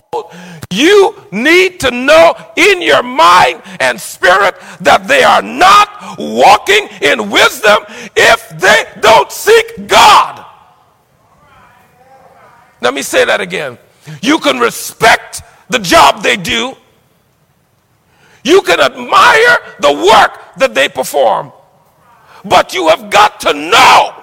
[0.70, 7.30] You need to know in your mind and spirit that they are not walking in
[7.30, 7.84] wisdom
[8.16, 10.46] if they don't seek God.
[12.80, 13.76] Let me say that again.
[14.22, 16.76] You can respect the job they do.
[18.44, 21.52] You can admire the work that they perform.
[22.44, 24.14] But you have got to know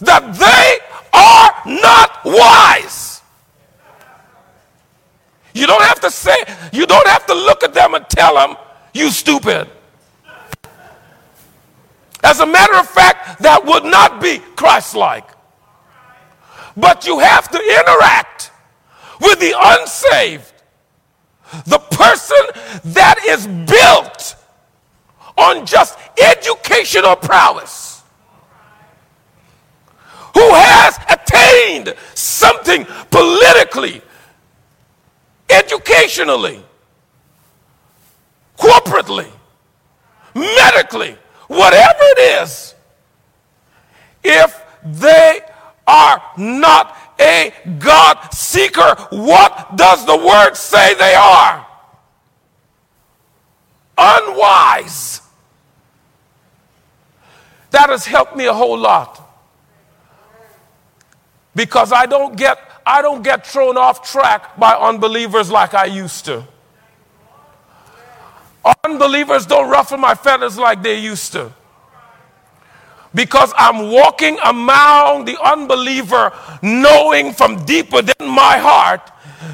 [0.00, 0.83] that they
[1.66, 3.22] not wise.
[5.54, 6.36] You don't have to say,
[6.72, 8.56] you don't have to look at them and tell them,
[8.92, 9.68] you stupid.
[12.24, 15.28] As a matter of fact, that would not be Christ like.
[16.76, 18.50] But you have to interact
[19.20, 20.52] with the unsaved.
[21.66, 22.36] The person
[22.92, 24.36] that is built
[25.36, 28.02] on just educational prowess,
[30.32, 30.98] who has
[31.54, 34.02] attained something politically,
[35.48, 36.62] educationally,
[38.58, 39.30] corporately,
[40.34, 41.16] medically,
[41.48, 42.74] whatever it is,
[44.22, 45.40] if they
[45.86, 48.96] are not a God seeker.
[49.10, 51.66] What does the word say they are?
[53.96, 55.20] Unwise.
[57.70, 59.23] That has helped me a whole lot.
[61.54, 66.26] Because I don't get I don't get thrown off track by unbelievers like I used
[66.26, 66.44] to.
[68.84, 71.52] Unbelievers don't ruffle my feathers like they used to
[73.14, 76.32] because I'm walking among the unbeliever,
[76.62, 79.10] knowing from deep within my heart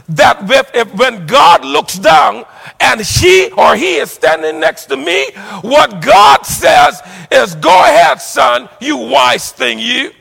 [0.08, 2.44] that if, when God looks down
[2.78, 5.30] and she or he is standing next to me,
[5.60, 10.12] what God says is, Go ahead, son, you wise thing, you.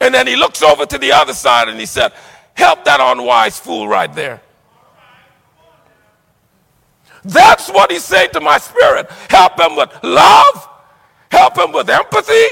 [0.00, 2.12] And then he looks over to the other side and he said,
[2.54, 4.40] Help that unwise fool right there.
[7.24, 9.10] That's what he's saying to my spirit.
[9.28, 10.68] Help him with love
[11.30, 12.46] Help him with empathy.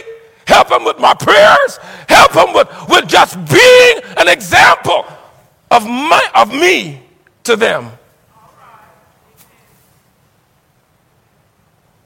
[0.47, 5.07] help him with my prayers, help him with, with just being an example
[5.71, 7.01] of, my, of me
[7.45, 7.91] to them.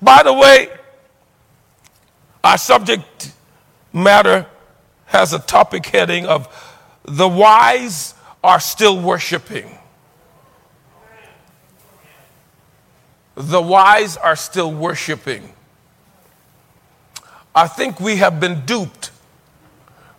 [0.00, 0.68] By the way,
[2.44, 3.32] our subject
[3.92, 4.46] matter
[5.08, 6.48] has a topic heading of
[7.04, 9.76] the wise are still worshiping.
[13.34, 15.52] The wise are still worshiping.
[17.54, 19.10] I think we have been duped.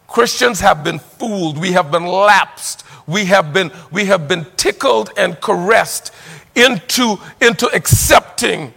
[0.08, 1.58] Christians have been fooled.
[1.58, 2.84] We have been lapsed.
[3.06, 6.12] We have been, we have been tickled and caressed
[6.56, 8.74] into, into accepting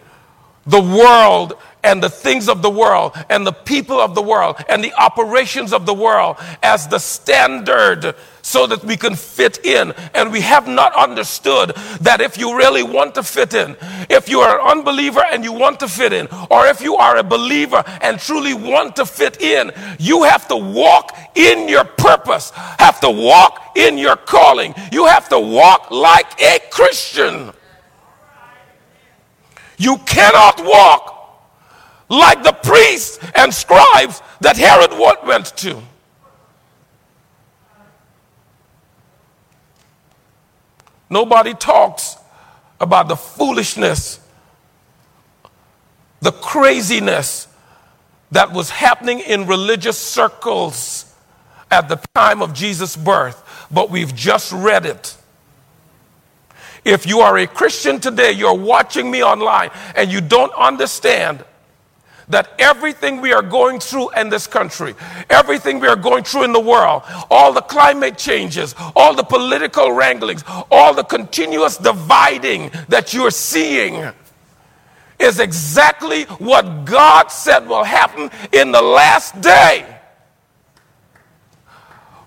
[0.67, 1.55] the world
[1.85, 5.73] and the things of the world and the people of the world and the operations
[5.73, 9.93] of the world as the standard so that we can fit in.
[10.15, 11.71] And we have not understood
[12.01, 13.77] that if you really want to fit in,
[14.11, 17.17] if you are an unbeliever and you want to fit in, or if you are
[17.17, 22.51] a believer and truly want to fit in, you have to walk in your purpose,
[22.79, 24.75] have to walk in your calling.
[24.91, 27.53] You have to walk like a Christian.
[29.79, 31.12] You cannot walk
[32.13, 34.93] like the priests and scribes that Herod
[35.27, 35.83] went to.
[41.09, 42.17] Nobody talks
[42.81, 44.21] about the foolishness,
[46.21, 47.49] the craziness
[48.31, 51.15] that was happening in religious circles
[51.71, 55.17] at the time of Jesus' birth, but we've just read it.
[56.85, 61.45] If you are a Christian today, you're watching me online, and you don't understand
[62.29, 64.95] that everything we are going through in this country,
[65.29, 69.93] everything we are going through in the world, all the climate changes, all the political
[69.93, 74.13] wranglings, all the continuous dividing that you're seeing
[75.19, 79.87] is exactly what God said will happen in the last day.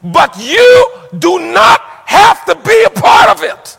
[0.04, 3.78] But you do not have to be a part of it.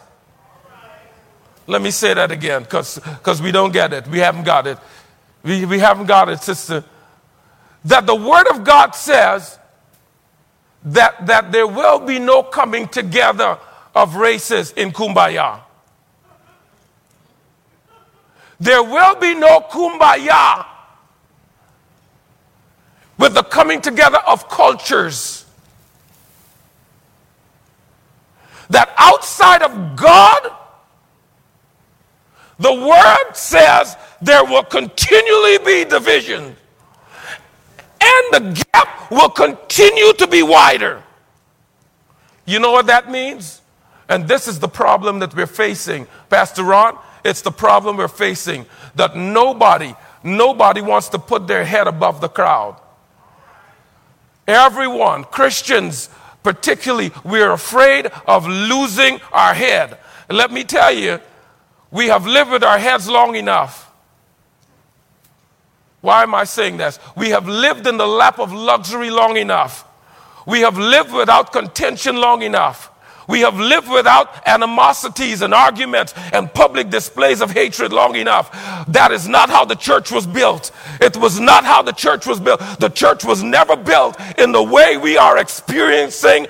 [1.69, 4.07] Let me say that again because we don't get it.
[4.09, 4.79] We haven't got it.
[5.47, 6.83] We, we haven't got it, sister.
[7.85, 9.61] That the Word of God says
[10.83, 13.57] that, that there will be no coming together
[13.95, 15.61] of races in kumbaya.
[18.59, 20.67] There will be no kumbaya
[23.17, 25.47] with the coming together of cultures.
[28.71, 30.51] That outside of God,
[32.59, 36.57] the word says there will continually be division,
[38.01, 41.03] and the gap will continue to be wider.
[42.45, 43.61] You know what that means?
[44.09, 46.99] And this is the problem that we're facing, Pastor Ron.
[47.25, 52.29] It's the problem we're facing that nobody, nobody wants to put their head above the
[52.29, 52.81] crowd.
[54.47, 56.09] Everyone, Christians
[56.45, 59.99] particularly, we're afraid of losing our head.
[60.31, 61.21] Let me tell you,
[61.91, 63.91] we have lived with our heads long enough.
[66.01, 66.99] Why am I saying this?
[67.17, 69.85] We have lived in the lap of luxury long enough.
[70.47, 72.91] We have lived without contention long enough.
[73.29, 78.53] We have lived without animosities and arguments and public displays of hatred long enough.
[78.89, 80.71] That is not how the church was built.
[81.01, 82.61] It was not how the church was built.
[82.79, 86.47] The church was never built in the way we are experiencing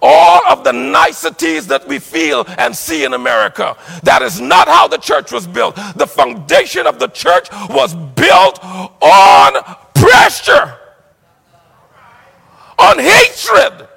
[0.00, 3.76] all of the niceties that we feel and see in America.
[4.04, 5.74] That is not how the church was built.
[5.96, 9.52] The foundation of the church was built on
[9.94, 10.78] pressure,
[12.78, 13.88] on hatred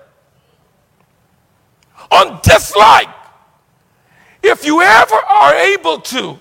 [2.16, 3.10] on dislike.
[4.42, 6.40] If you ever are able to,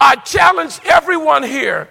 [0.00, 1.88] I challenge everyone here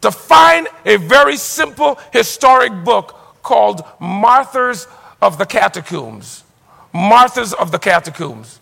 [0.00, 4.86] to find a very simple historic book called Martyrs
[5.20, 6.44] of the Catacombs.
[6.92, 8.60] Martyrs of the Catacombs.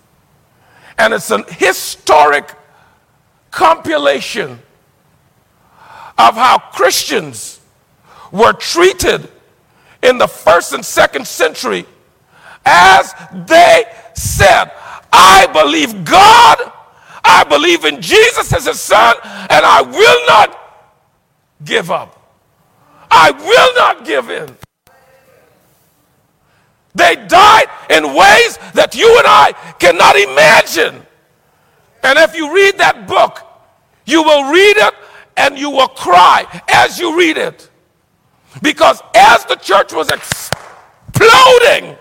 [0.98, 2.54] And it's an historic
[3.50, 4.58] compilation
[6.18, 7.60] of how Christians
[8.32, 9.28] were treated
[10.02, 11.86] in the first and second century
[12.66, 13.14] as
[13.46, 14.72] they said,
[15.12, 16.72] I believe God,
[17.24, 20.58] I believe in Jesus as his son, and I will not
[21.64, 22.12] give up.
[23.10, 24.56] I will not give in.
[26.94, 31.06] They died in ways that you and I cannot imagine.
[32.02, 33.46] And if you read that book,
[34.06, 34.94] you will read it
[35.36, 37.70] and you will cry as you read it.
[38.62, 41.96] Because as the church was exploding,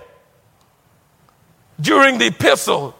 [1.79, 2.95] during the epistle,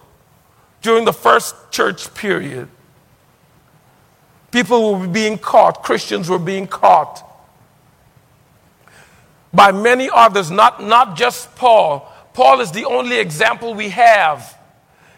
[0.82, 2.68] during the first church period.
[4.52, 7.24] People were being caught, Christians were being caught
[9.56, 12.12] by many others, not, not just Paul.
[12.34, 14.58] Paul is the only example we have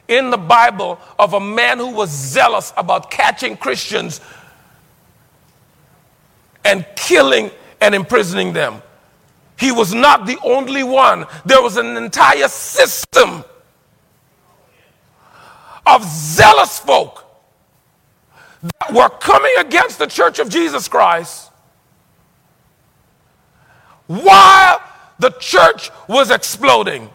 [0.08, 4.22] in the Bible of a man who was zealous about catching Christians
[6.64, 7.50] and killing
[7.82, 8.82] and imprisoning them.
[9.58, 13.44] He was not the only one, there was an entire system
[15.86, 17.26] of zealous folk
[18.62, 21.52] that were coming against the church of Jesus Christ
[24.08, 24.82] while
[25.20, 27.10] the church was exploding.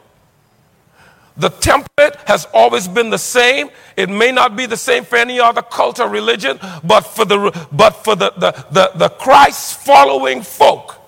[1.36, 3.70] The template has always been the same.
[3.96, 7.66] It may not be the same for any other cult or religion, but for the,
[7.72, 11.01] but for the, the, the, the Christ following folk,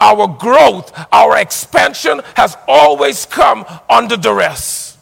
[0.00, 4.98] our growth, our expansion has always come under duress.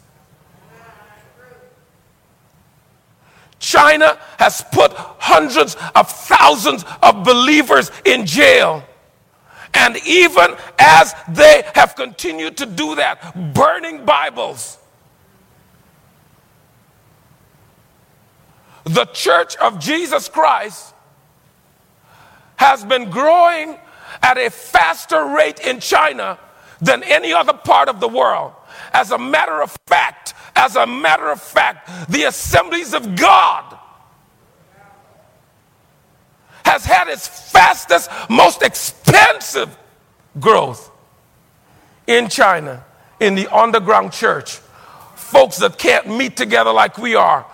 [3.59, 8.85] China has put hundreds of thousands of believers in jail.
[9.75, 14.79] And even as they have continued to do that, burning Bibles,
[18.85, 20.95] the church of Jesus Christ
[22.57, 23.79] has been growing
[24.23, 26.39] at a faster rate in China
[26.81, 28.53] than any other part of the world.
[28.93, 33.79] As a matter of fact, as a matter of fact, the assemblies of God
[36.65, 39.77] has had its fastest, most expensive
[40.39, 40.91] growth
[42.07, 42.85] in China,
[43.21, 44.61] in the underground church.
[45.15, 47.47] Folks that can't meet together like we are.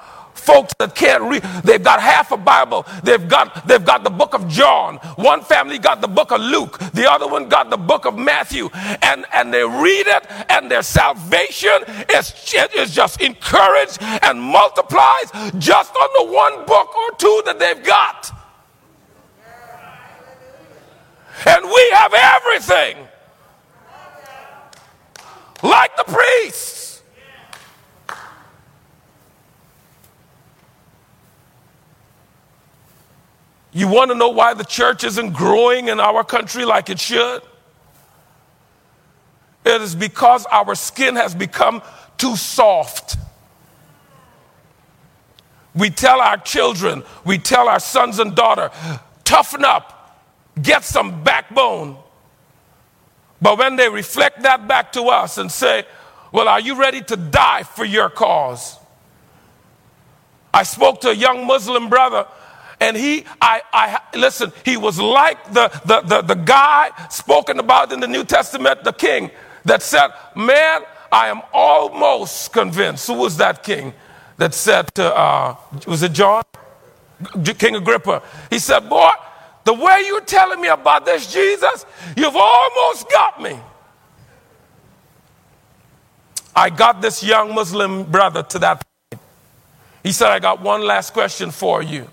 [0.44, 2.86] Folks that can't read, they've got half a Bible.
[3.02, 4.96] They've got, they've got the book of John.
[5.16, 6.78] One family got the book of Luke.
[6.92, 8.68] The other one got the book of Matthew.
[9.00, 11.78] And, and they read it, and their salvation
[12.10, 12.34] is,
[12.76, 18.30] is just encouraged and multiplies just on the one book or two that they've got.
[21.46, 23.08] And we have everything.
[25.62, 26.93] Like the priests.
[33.74, 37.42] You want to know why the church isn't growing in our country like it should?
[39.66, 41.82] It is because our skin has become
[42.16, 43.16] too soft.
[45.74, 48.70] We tell our children, we tell our sons and daughter,
[49.24, 49.94] toughen up
[50.60, 51.96] get some backbone.
[53.40, 55.84] But when they reflect that back to us and say,
[56.32, 58.78] Well, are you ready to die for your cause?
[60.52, 62.26] I spoke to a young Muslim brother,
[62.80, 67.92] and he, I, I listen, he was like the, the, the, the guy spoken about
[67.92, 69.30] in the New Testament, the king,
[69.64, 73.06] that said, Man, I am almost convinced.
[73.06, 73.94] Who was that king
[74.36, 75.56] that said to, uh,
[75.86, 76.42] was it John?
[77.58, 78.22] King Agrippa.
[78.50, 79.10] He said, Boy,
[79.64, 83.58] the way you're telling me about this Jesus, you've almost got me.
[86.56, 89.22] I got this young Muslim brother to that point.
[90.02, 92.08] He said, I got one last question for you.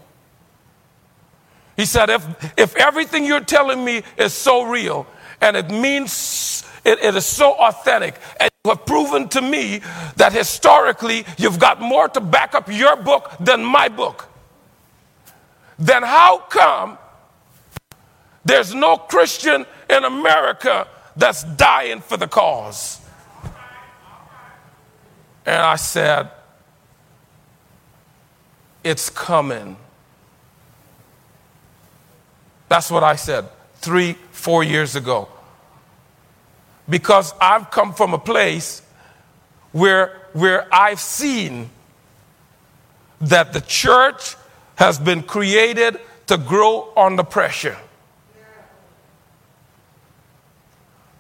[1.81, 5.07] He said, if, if everything you're telling me is so real
[5.41, 9.81] and it means it, it is so authentic, and you have proven to me
[10.17, 14.29] that historically you've got more to back up your book than my book,
[15.79, 16.99] then how come
[18.45, 23.01] there's no Christian in America that's dying for the cause.
[25.47, 26.29] And I said,
[28.83, 29.77] It's coming.
[32.71, 33.49] That's what I said
[33.81, 35.27] three, four years ago.
[36.87, 38.81] Because I've come from a place
[39.73, 41.69] where, where I've seen
[43.19, 44.37] that the church
[44.75, 47.75] has been created to grow under pressure.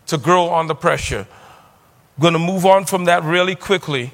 [0.05, 1.27] to grow under pressure.
[2.15, 4.13] I'm going to move on from that really quickly.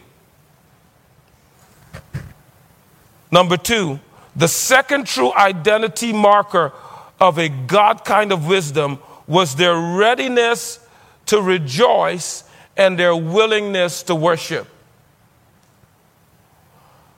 [3.29, 3.99] Number two,
[4.35, 6.73] the second true identity marker
[7.19, 10.79] of a God kind of wisdom was their readiness
[11.27, 12.43] to rejoice
[12.75, 14.67] and their willingness to worship.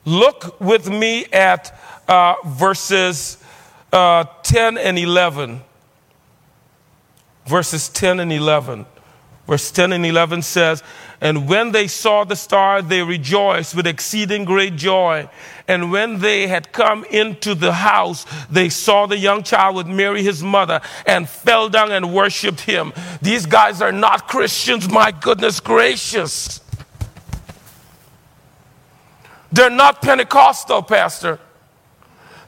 [0.05, 1.77] Look with me at
[2.07, 3.37] uh, verses
[3.91, 5.61] uh, 10 and 11
[7.49, 8.85] verses 10 and 11.
[9.47, 10.83] Verse 10 and 11 says,
[11.21, 15.29] And when they saw the star, they rejoiced with exceeding great joy.
[15.67, 20.23] And when they had come into the house, they saw the young child with Mary,
[20.23, 22.93] his mother, and fell down and worshiped him.
[23.21, 26.61] These guys are not Christians, my goodness gracious.
[29.51, 31.39] They're not Pentecostal, Pastor.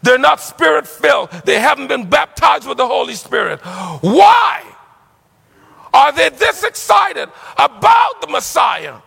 [0.01, 1.29] They're not spirit filled.
[1.45, 3.59] They haven't been baptized with the Holy Spirit.
[3.59, 4.63] Why?
[5.93, 8.97] Are they this excited about the Messiah?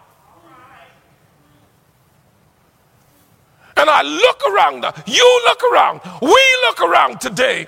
[3.76, 7.66] And I look around, you look around, we look around today,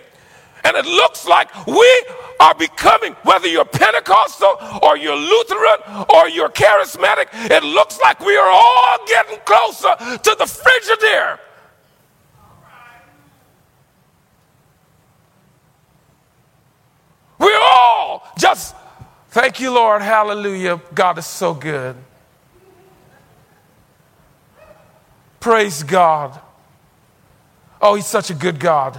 [0.64, 2.04] and it looks like we
[2.38, 8.36] are becoming, whether you're Pentecostal or you're Lutheran or you're charismatic, it looks like we
[8.36, 11.38] are all getting closer to the Frigidaire.
[17.38, 18.74] We're all just,
[19.36, 20.80] thank you, Lord, hallelujah.
[20.94, 21.94] God is so good.
[25.40, 26.40] Praise God.
[27.82, 28.98] Oh, He's such a good God.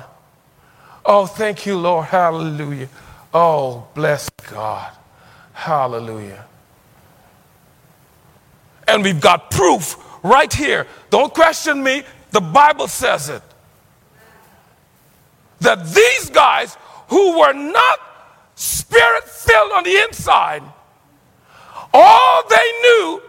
[1.03, 2.87] Oh, thank you, Lord, hallelujah.
[3.33, 4.95] Oh, bless God.
[5.53, 6.45] Hallelujah.
[8.87, 10.85] And we've got proof right here.
[11.09, 12.03] Don't question me.
[12.29, 13.41] The Bible says it.
[15.61, 16.77] That these guys
[17.07, 18.06] who were not
[18.57, 20.63] spirit filled on the inside,
[21.93, 23.21] all they knew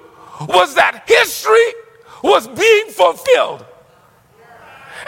[0.49, 1.75] was that history
[2.23, 3.65] was being fulfilled.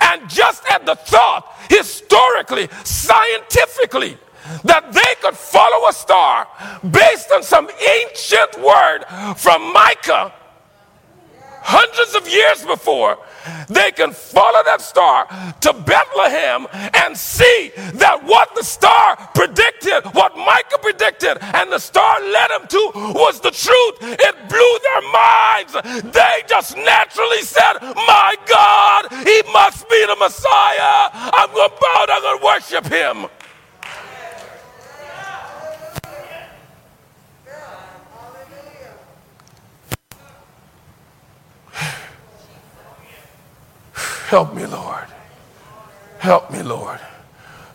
[0.00, 4.16] And just at the thought, historically, scientifically,
[4.64, 6.46] that they could follow a star
[6.90, 7.68] based on some
[8.00, 9.04] ancient word
[9.36, 10.32] from Micah
[11.62, 13.18] hundreds of years before,
[13.68, 15.26] they can follow that star
[15.60, 22.20] to Bethlehem and see that what the star predicted, what Micah predicted, and the star
[22.20, 23.96] led them to was the truth.
[24.00, 25.72] It blew their minds.
[26.12, 31.10] They just naturally said, My God, he must be the Messiah.
[31.12, 33.39] I'm going to bow down and worship him.
[44.28, 45.06] Help me, Lord.
[46.18, 47.00] Help me, Lord.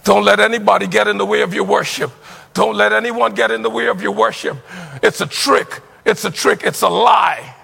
[0.04, 2.12] Don't let anybody get in the way of your worship.
[2.54, 4.58] Don't let anyone get in the way of your worship.
[5.04, 5.82] It's a trick.
[6.06, 6.62] It's a trick.
[6.64, 7.56] It's a lie.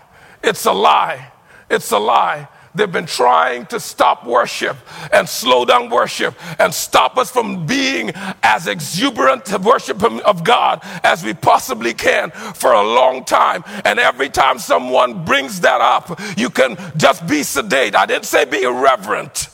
[0.44, 1.32] It's a lie.
[1.70, 2.48] It's a lie.
[2.74, 4.78] They've been trying to stop worship
[5.12, 8.12] and slow down worship and stop us from being
[8.44, 13.64] as exuberant to worship of God as we possibly can for a long time.
[13.84, 17.96] And every time someone brings that up, you can just be sedate.
[17.96, 19.50] I didn't say be irreverent.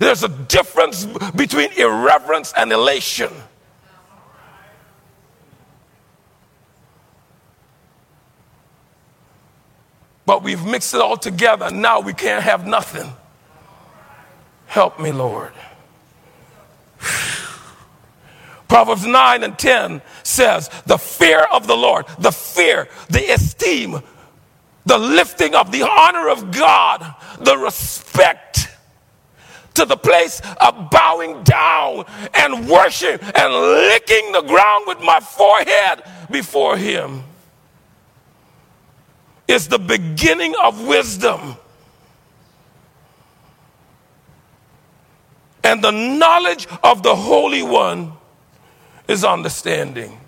[0.00, 1.04] There's a difference
[1.36, 3.30] between irreverence and elation.
[10.30, 11.72] But we've mixed it all together.
[11.72, 13.12] Now we can't have nothing.
[14.66, 15.52] Help me, Lord.
[18.68, 24.00] Proverbs 9 and 10 says, The fear of the Lord, the fear, the esteem,
[24.86, 28.68] the lifting of the honor of God, the respect
[29.74, 32.04] to the place of bowing down
[32.34, 37.24] and worship and licking the ground with my forehead before Him
[39.50, 41.56] is the beginning of wisdom.
[45.62, 48.12] And the knowledge of the Holy One
[49.08, 50.18] is understanding.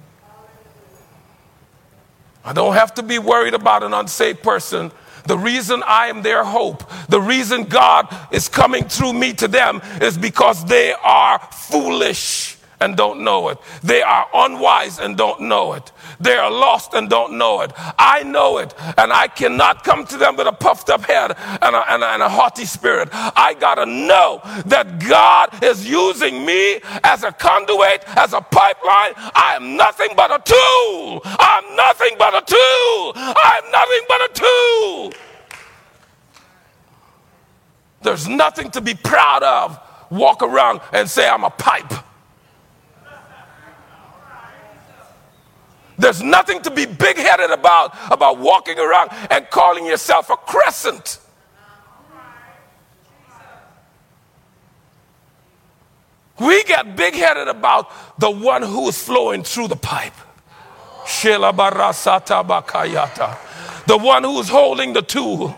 [2.45, 4.91] I don't have to be worried about an unsaved person.
[5.27, 9.81] The reason I am their hope, the reason God is coming through me to them
[10.01, 13.59] is because they are foolish and don't know it.
[13.85, 15.93] They are unwise and don't know it.
[16.23, 17.73] They are lost and don't know it.
[17.99, 21.75] I know it, and I cannot come to them with a puffed up head and
[21.75, 23.09] a, and a, and a haughty spirit.
[23.13, 29.15] I got to know that God is using me as a conduit, as a pipeline.
[29.35, 31.21] I am nothing but a tool.
[31.25, 33.13] I'm nothing but a tool.
[33.17, 35.13] I'm nothing but a tool.
[38.03, 39.79] There's nothing to be proud of.
[40.11, 41.93] Walk around and say, I'm a pipe.
[46.03, 51.21] There's nothing to be big headed about, about walking around and calling yourself a crescent.
[56.41, 60.15] We get big headed about the one who is flowing through the pipe.
[63.87, 65.57] The one who is holding the tool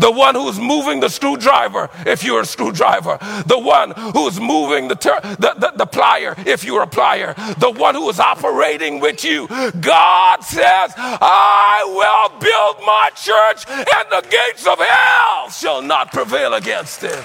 [0.00, 4.94] the one who's moving the screwdriver if you're a screwdriver, the one who's moving the,
[4.94, 9.24] ter- the, the, the plier if you're a plier, the one who is operating with
[9.24, 9.46] you.
[9.80, 16.54] God says, I will build my church and the gates of hell shall not prevail
[16.54, 17.24] against it.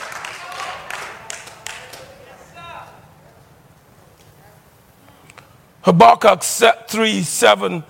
[5.84, 7.84] Habakkuk 3 7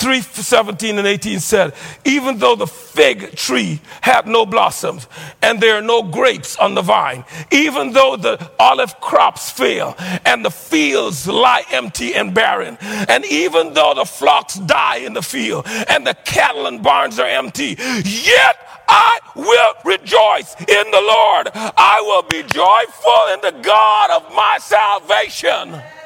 [0.00, 1.74] 3 17 and 18 said,
[2.06, 5.06] Even though the fig tree had no blossoms
[5.42, 9.94] and there are no grapes on the vine, even though the olive crops fail
[10.24, 15.22] and the fields lie empty and barren, and even though the flocks die in the
[15.22, 18.56] field and the cattle and barns are empty, yet
[18.88, 21.50] I will rejoice in the Lord.
[21.54, 25.99] I will be joyful in the God of my salvation.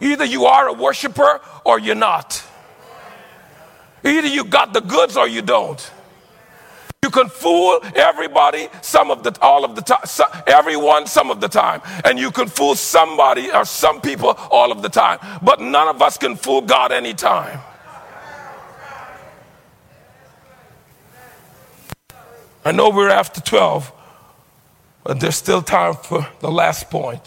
[0.00, 2.44] Either you are a worshiper or you're not.
[4.04, 5.90] Either you got the goods or you don't.
[7.02, 10.04] You can fool everybody some of the all of the time,
[10.46, 14.82] everyone some of the time, and you can fool somebody or some people all of
[14.82, 15.18] the time.
[15.40, 17.60] But none of us can fool God anytime.
[22.64, 23.92] I know we're after 12,
[25.04, 27.22] but there's still time for the last point.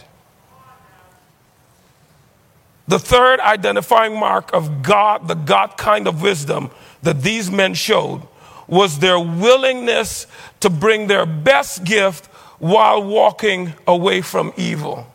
[2.90, 6.72] The third identifying mark of God, the God kind of wisdom
[7.04, 8.24] that these men showed,
[8.68, 10.26] was their willingness
[10.62, 12.26] to bring their best gift
[12.58, 15.06] while walking away from evil.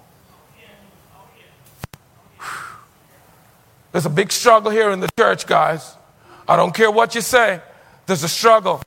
[3.91, 5.97] There's a big struggle here in the church, guys.
[6.47, 7.61] I don't care what you say,
[8.07, 8.83] there's a struggle.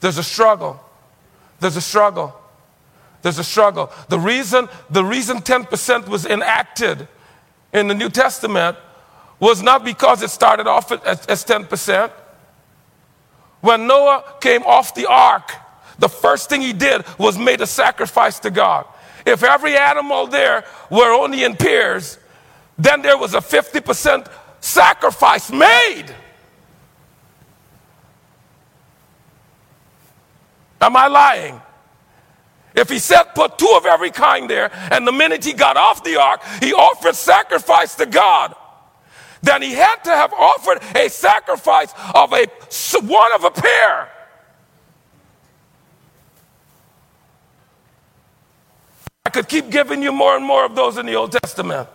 [0.00, 0.78] There's a struggle.
[1.58, 2.38] There's a struggle.
[3.22, 3.90] There's a struggle.
[4.10, 7.08] The reason, the reason 10% was enacted
[7.74, 8.78] in the New Testament
[9.40, 12.10] was not because it started off as, as 10%.
[13.60, 15.52] When Noah came off the ark,
[15.98, 18.86] the first thing he did was made a sacrifice to God.
[19.26, 22.18] If every animal there were only in pairs,
[22.78, 26.06] then there was a 50% sacrifice made.
[30.80, 31.60] Am I lying?
[32.74, 36.02] If he said put two of every kind there, and the minute he got off
[36.02, 38.54] the ark, he offered sacrifice to God,
[39.42, 42.46] then he had to have offered a sacrifice of a
[43.06, 44.10] one of a pair.
[49.26, 51.88] I could keep giving you more and more of those in the Old Testament.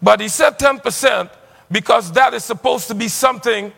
[0.00, 1.30] But he said 10%
[1.70, 3.72] because that is supposed to be something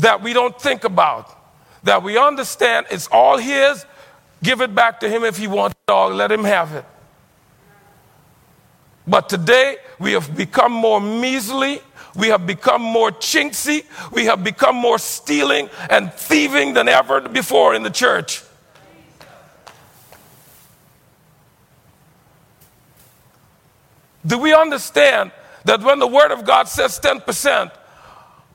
[0.00, 1.36] that we don't think about,
[1.84, 3.84] that we understand it's all His.
[4.42, 6.84] Give it back to Him if He wants it all, let Him have it.
[9.06, 11.80] But today, we have become more measly,
[12.14, 17.74] we have become more chinksy, we have become more stealing and thieving than ever before
[17.74, 18.42] in the church.
[24.24, 25.32] Do we understand
[25.64, 27.72] that when the Word of God says 10%,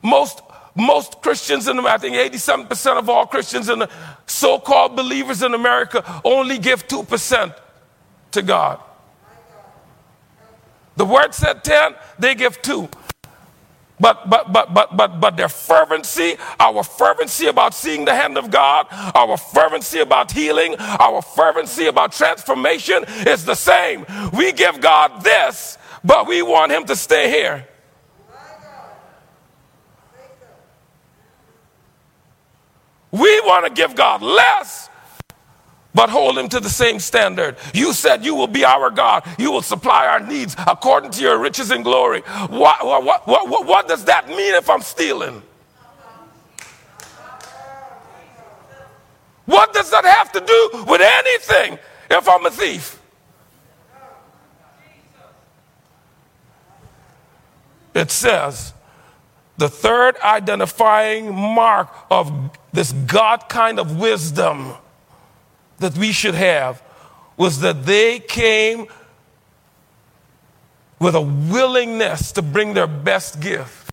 [0.01, 0.44] most
[0.75, 3.87] most Christians in America, I think 87% of all Christians and
[4.25, 7.55] so called believers in America only give 2%
[8.31, 8.81] to God.
[10.97, 12.89] The word said 10, they give 2.
[13.97, 18.51] But but but but but but their fervency, our fervency about seeing the hand of
[18.51, 24.05] God, our fervency about healing, our fervency about transformation is the same.
[24.33, 27.67] We give God this, but we want him to stay here.
[33.15, 34.89] We want to give God less,
[35.93, 37.55] but hold him to the same standard.
[37.73, 39.23] You said you will be our God.
[39.39, 42.21] You will supply our needs according to your riches and glory.
[42.49, 45.41] What, what, what, what, does that mean if I'm stealing?
[49.45, 51.79] What does that have to do with anything
[52.11, 52.99] if I'm a thief?
[57.93, 58.73] It says,
[59.57, 64.73] the third identifying mark of this God kind of wisdom
[65.79, 66.81] that we should have
[67.37, 68.87] was that they came
[70.99, 73.91] with a willingness to bring their best gift.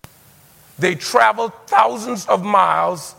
[0.79, 3.15] They traveled thousands of miles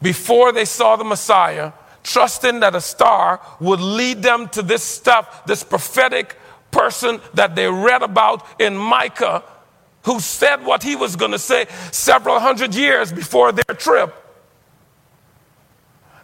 [0.00, 5.44] before they saw the Messiah, trusting that a star would lead them to this stuff,
[5.46, 6.36] this prophetic
[6.70, 9.44] person that they read about in Micah
[10.04, 14.14] who said what he was going to say several hundred years before their trip.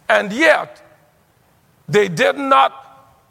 [0.07, 0.81] And yet,
[1.87, 2.73] they did not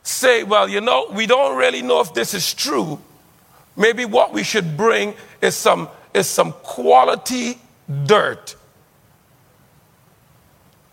[0.02, 2.98] say, well, you know, we don't really know if this is true.
[3.76, 7.58] Maybe what we should bring is some, is some quality
[8.06, 8.56] dirt.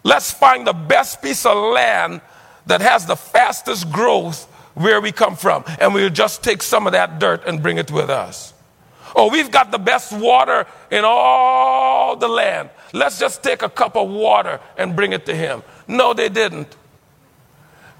[0.03, 2.21] Let's find the best piece of land
[2.67, 4.45] that has the fastest growth
[4.75, 7.89] where we come from, and we'll just take some of that dirt and bring it
[7.89, 8.53] with us.
[9.15, 12.69] Oh, we've got the best water in all the land.
[12.91, 15.63] Let's just take a cup of water and bring it to him.
[15.87, 16.75] No, they didn't.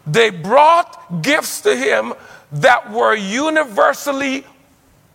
[0.05, 2.13] They brought gifts to him
[2.51, 4.45] that were universally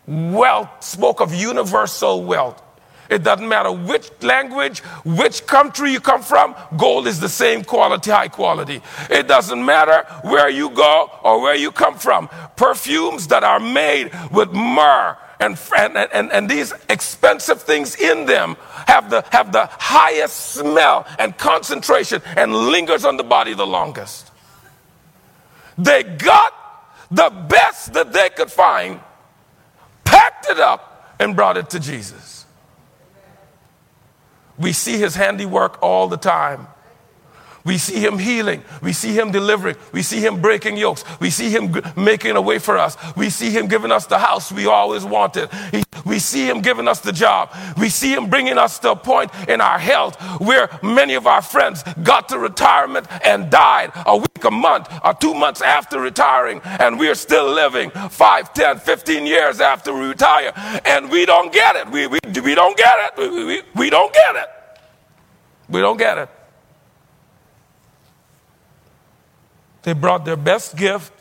[0.06, 2.62] wealth, spoke of universal wealth.
[3.10, 8.10] It doesn't matter which language, which country you come from, gold is the same quality,
[8.10, 8.80] high quality.
[9.10, 12.28] It doesn't matter where you go or where you come from.
[12.56, 18.56] Perfumes that are made with myrrh and, and, and, and these expensive things in them
[18.86, 24.30] have the, have the highest smell and concentration and lingers on the body the longest.
[25.78, 26.52] They got
[27.10, 29.00] the best that they could find,
[30.04, 32.46] packed it up, and brought it to Jesus.
[34.58, 36.66] We see his handiwork all the time.
[37.64, 38.62] We see him healing.
[38.82, 39.76] We see him delivering.
[39.92, 41.04] We see him breaking yokes.
[41.20, 42.96] We see him g- making a way for us.
[43.16, 45.50] We see him giving us the house we always wanted.
[45.70, 47.50] He, we see him giving us the job.
[47.78, 51.42] We see him bringing us to a point in our health where many of our
[51.42, 56.62] friends got to retirement and died a week, a month, or two months after retiring,
[56.64, 60.52] and we're still living five, ten, fifteen years after we retire,
[60.86, 61.90] and we don't get it.
[61.90, 63.18] We, we, we don't get it.
[63.18, 64.48] We, we, we don't get it.
[65.68, 66.30] We don't get it.
[69.82, 71.12] They brought their best gift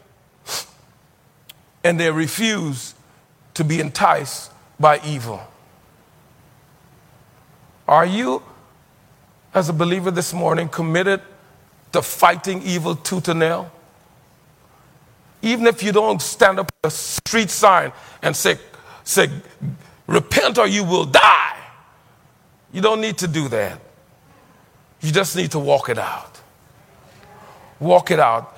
[1.84, 2.96] and they refused
[3.54, 5.42] to be enticed by evil.
[7.88, 8.44] Are you,
[9.54, 11.22] as a believer this morning, committed
[11.92, 13.72] to fighting evil tooth and nail?
[15.42, 17.92] Even if you don't stand up with a street sign
[18.22, 18.60] and say,
[19.04, 19.30] say,
[20.06, 21.58] repent or you will die.
[22.72, 23.80] You don't need to do that.
[25.02, 26.39] You just need to walk it out.
[27.80, 28.56] Walk it out.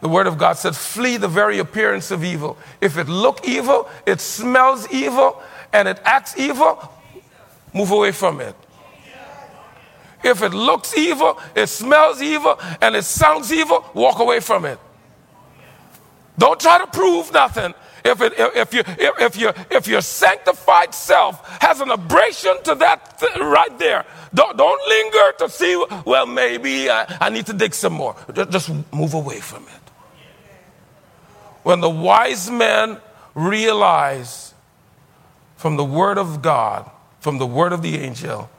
[0.00, 2.58] The word of God said, flee the very appearance of evil.
[2.80, 5.40] If it look evil, it smells evil,
[5.72, 6.92] and it acts evil,
[7.72, 8.56] move away from it.
[10.24, 14.78] If it looks evil, it smells evil, and it sounds evil, walk away from it.
[16.38, 17.74] Don't try to prove nothing.
[18.04, 23.18] If, it, if, you, if, you, if your sanctified self has an abrasion to that
[23.20, 27.74] th- right there, don't, don't linger to see, well, maybe I, I need to dig
[27.74, 28.16] some more.
[28.34, 29.90] Just, just move away from it.
[31.62, 32.98] When the wise men
[33.34, 34.52] realize
[35.56, 36.90] from the word of God,
[37.20, 38.50] from the word of the angel,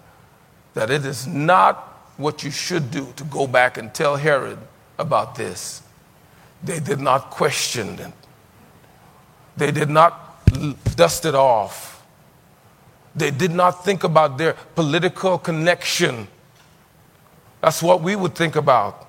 [0.73, 1.75] that it is not
[2.15, 4.57] what you should do to go back and tell Herod
[4.97, 5.81] about this,
[6.63, 8.13] they did not question it.
[9.57, 10.45] They did not
[10.95, 12.05] dust it off.
[13.15, 16.27] They did not think about their political connection.
[17.61, 19.07] That's what we would think about.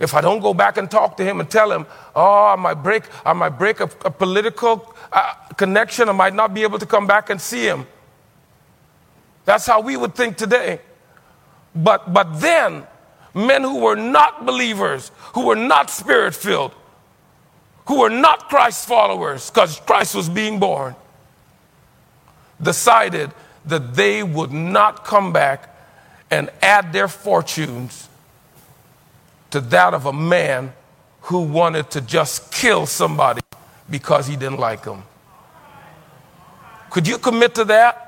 [0.00, 1.86] If I don't go back and talk to him and tell him,
[2.16, 6.54] oh, I might break, I might break a, a political uh, connection, I might not
[6.54, 7.86] be able to come back and see him.
[9.44, 10.80] That's how we would think today.
[11.74, 12.86] But, but then,
[13.34, 16.74] men who were not believers, who were not spirit filled,
[17.86, 20.94] who were not Christ followers, because Christ was being born,
[22.60, 23.32] decided
[23.64, 25.68] that they would not come back
[26.30, 28.08] and add their fortunes
[29.50, 30.72] to that of a man
[31.22, 33.42] who wanted to just kill somebody
[33.90, 35.02] because he didn't like them.
[36.90, 38.01] Could you commit to that?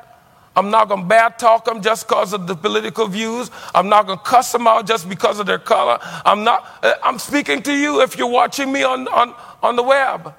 [0.56, 3.50] I'm not going to bad talk them just because of the political views.
[3.74, 5.98] I'm not going to cuss them out just because of their color.
[6.24, 9.82] I'm not, uh, I'm speaking to you if you're watching me on, on, on the
[9.82, 10.34] web.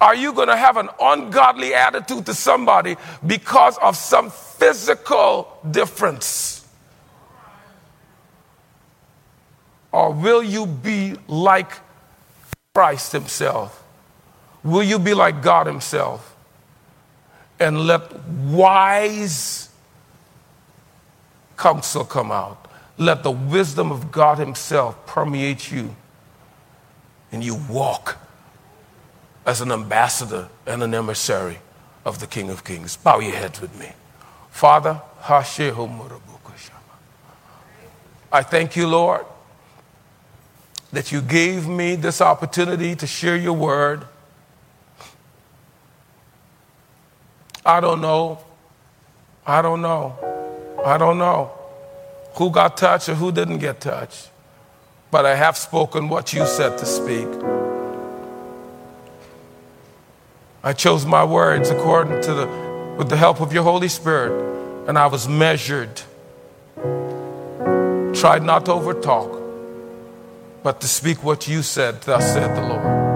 [0.00, 2.96] Are you going to have an ungodly attitude to somebody
[3.26, 6.64] because of some physical difference?
[9.90, 11.72] Or will you be like
[12.72, 13.82] Christ Himself?
[14.62, 16.36] Will you be like God Himself?
[17.60, 19.68] And let wise
[21.56, 22.66] counsel come out.
[22.96, 25.94] Let the wisdom of God Himself permeate you.
[27.32, 28.18] And you walk
[29.44, 31.58] as an ambassador and an emissary
[32.04, 32.96] of the King of Kings.
[32.96, 33.92] Bow your heads with me.
[34.50, 35.00] Father,
[38.30, 39.24] I thank you, Lord
[40.92, 44.04] that you gave me this opportunity to share your word.
[47.68, 48.38] I don't know.
[49.46, 50.16] I don't know.
[50.84, 51.52] I don't know
[52.34, 54.30] who got touched or who didn't get touched.
[55.10, 57.28] But I have spoken what you said to speak.
[60.64, 62.46] I chose my words according to the
[62.98, 64.32] with the help of your Holy Spirit,
[64.88, 66.02] and I was measured.
[68.14, 69.38] Tried not to overtalk
[70.62, 73.08] but to speak what you said, thus said the Lord.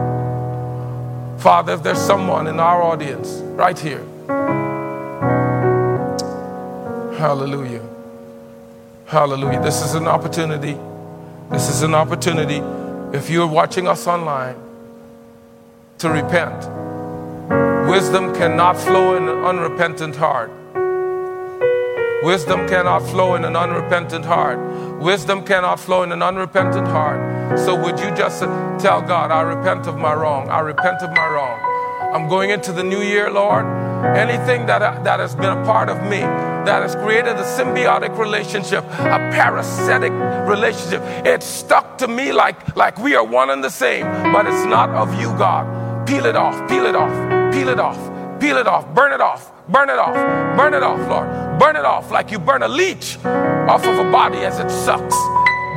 [1.41, 4.05] Father, if there's someone in our audience right here,
[7.19, 7.83] hallelujah,
[9.07, 10.77] hallelujah, this is an opportunity
[11.51, 12.63] This is an opportunity,
[13.17, 14.57] if you're watching us online,
[15.99, 16.59] to repent.
[17.91, 20.51] Wisdom cannot flow in an unrepentant heart.
[22.23, 24.59] Wisdom cannot flow in an unrepentant heart.
[25.01, 27.59] Wisdom cannot flow in an unrepentant heart.
[27.59, 28.41] So, would you just
[28.83, 30.49] tell God, I repent of my wrong?
[30.51, 31.72] I repent of my wrong.
[32.13, 33.65] I'm going into the new year, Lord.
[34.17, 38.85] Anything that, that has been a part of me that has created a symbiotic relationship,
[38.85, 40.13] a parasitic
[40.47, 44.67] relationship, it's stuck to me like, like we are one and the same, but it's
[44.67, 46.07] not of you, God.
[46.07, 49.51] Peel it off, peel it off, peel it off, peel it off, burn it off,
[49.69, 50.15] burn it off,
[50.57, 51.59] burn it off, Lord.
[51.59, 55.17] Burn it off like you burn a leech off of a body as it sucks.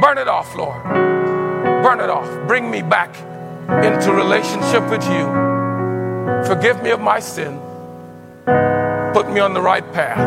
[0.01, 0.83] Burn it off, Lord.
[0.83, 2.47] Burn it off.
[2.47, 3.15] Bring me back
[3.85, 5.44] into relationship with you.
[6.45, 7.59] Forgive me of my sin.
[9.13, 10.19] Put me on the right path.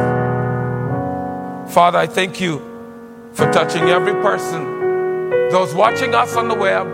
[1.73, 2.59] Father, I thank you
[3.35, 4.64] for touching every person,
[5.51, 6.87] those watching us on the web,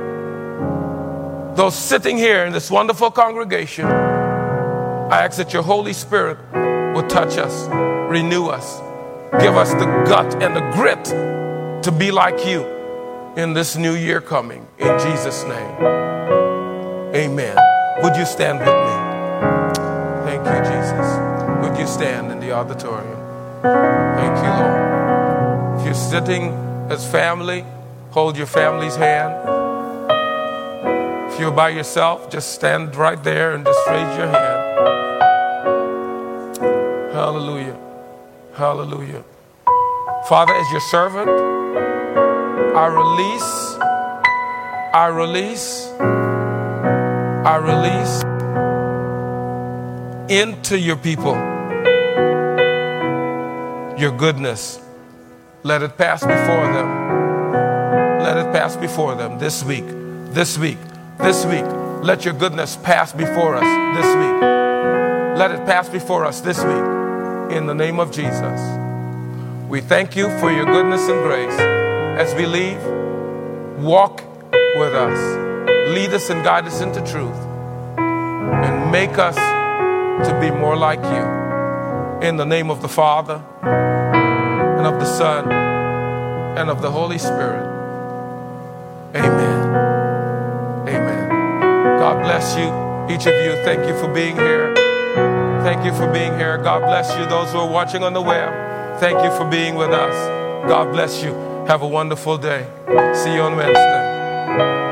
[1.56, 3.86] those sitting here in this wonderful congregation.
[3.86, 6.38] I ask that your Holy Spirit
[6.94, 7.68] will touch us
[8.14, 8.80] renew us.
[9.40, 11.04] Give us the gut and the grit
[11.82, 12.64] to be like you
[13.36, 14.66] in this new year coming.
[14.78, 15.74] In Jesus' name.
[17.14, 17.56] Amen.
[18.02, 19.03] Would you stand with me?
[20.44, 21.08] Thank you, Jesus.
[21.62, 23.20] Would you stand in the auditorium?
[23.62, 25.80] Thank you, Lord.
[25.80, 26.52] If you're sitting
[26.90, 27.64] as family,
[28.10, 29.32] hold your family's hand.
[31.32, 34.60] If you're by yourself, just stand right there and just raise your hand.
[37.12, 37.78] Hallelujah.
[38.54, 39.24] Hallelujah.
[40.28, 41.28] Father, as your servant,
[42.76, 43.76] I release,
[44.94, 45.88] I release,
[47.46, 48.22] I release
[50.40, 51.54] into your people
[53.98, 54.80] your goodness.
[55.62, 58.20] Let it pass before them.
[58.20, 59.84] Let it pass before them this week,
[60.32, 60.78] this week,
[61.18, 61.64] this week.
[62.02, 65.38] Let your goodness pass before us this week.
[65.38, 68.60] Let it pass before us this week in the name of Jesus.
[69.68, 71.58] We thank you for your goodness and grace.
[72.18, 72.82] As we leave,
[73.82, 74.22] walk
[74.76, 77.36] with us, lead us and guide us into truth,
[77.96, 79.53] and make us
[80.22, 82.26] to be more like you.
[82.26, 85.50] In the name of the Father, and of the Son,
[86.56, 87.64] and of the Holy Spirit.
[89.14, 89.74] Amen.
[90.88, 91.28] Amen.
[91.98, 92.68] God bless you,
[93.14, 93.52] each of you.
[93.64, 94.74] Thank you for being here.
[95.62, 96.58] Thank you for being here.
[96.58, 97.26] God bless you.
[97.26, 100.14] Those who are watching on the web, thank you for being with us.
[100.68, 101.32] God bless you.
[101.66, 102.66] Have a wonderful day.
[103.14, 104.83] See you on Wednesday.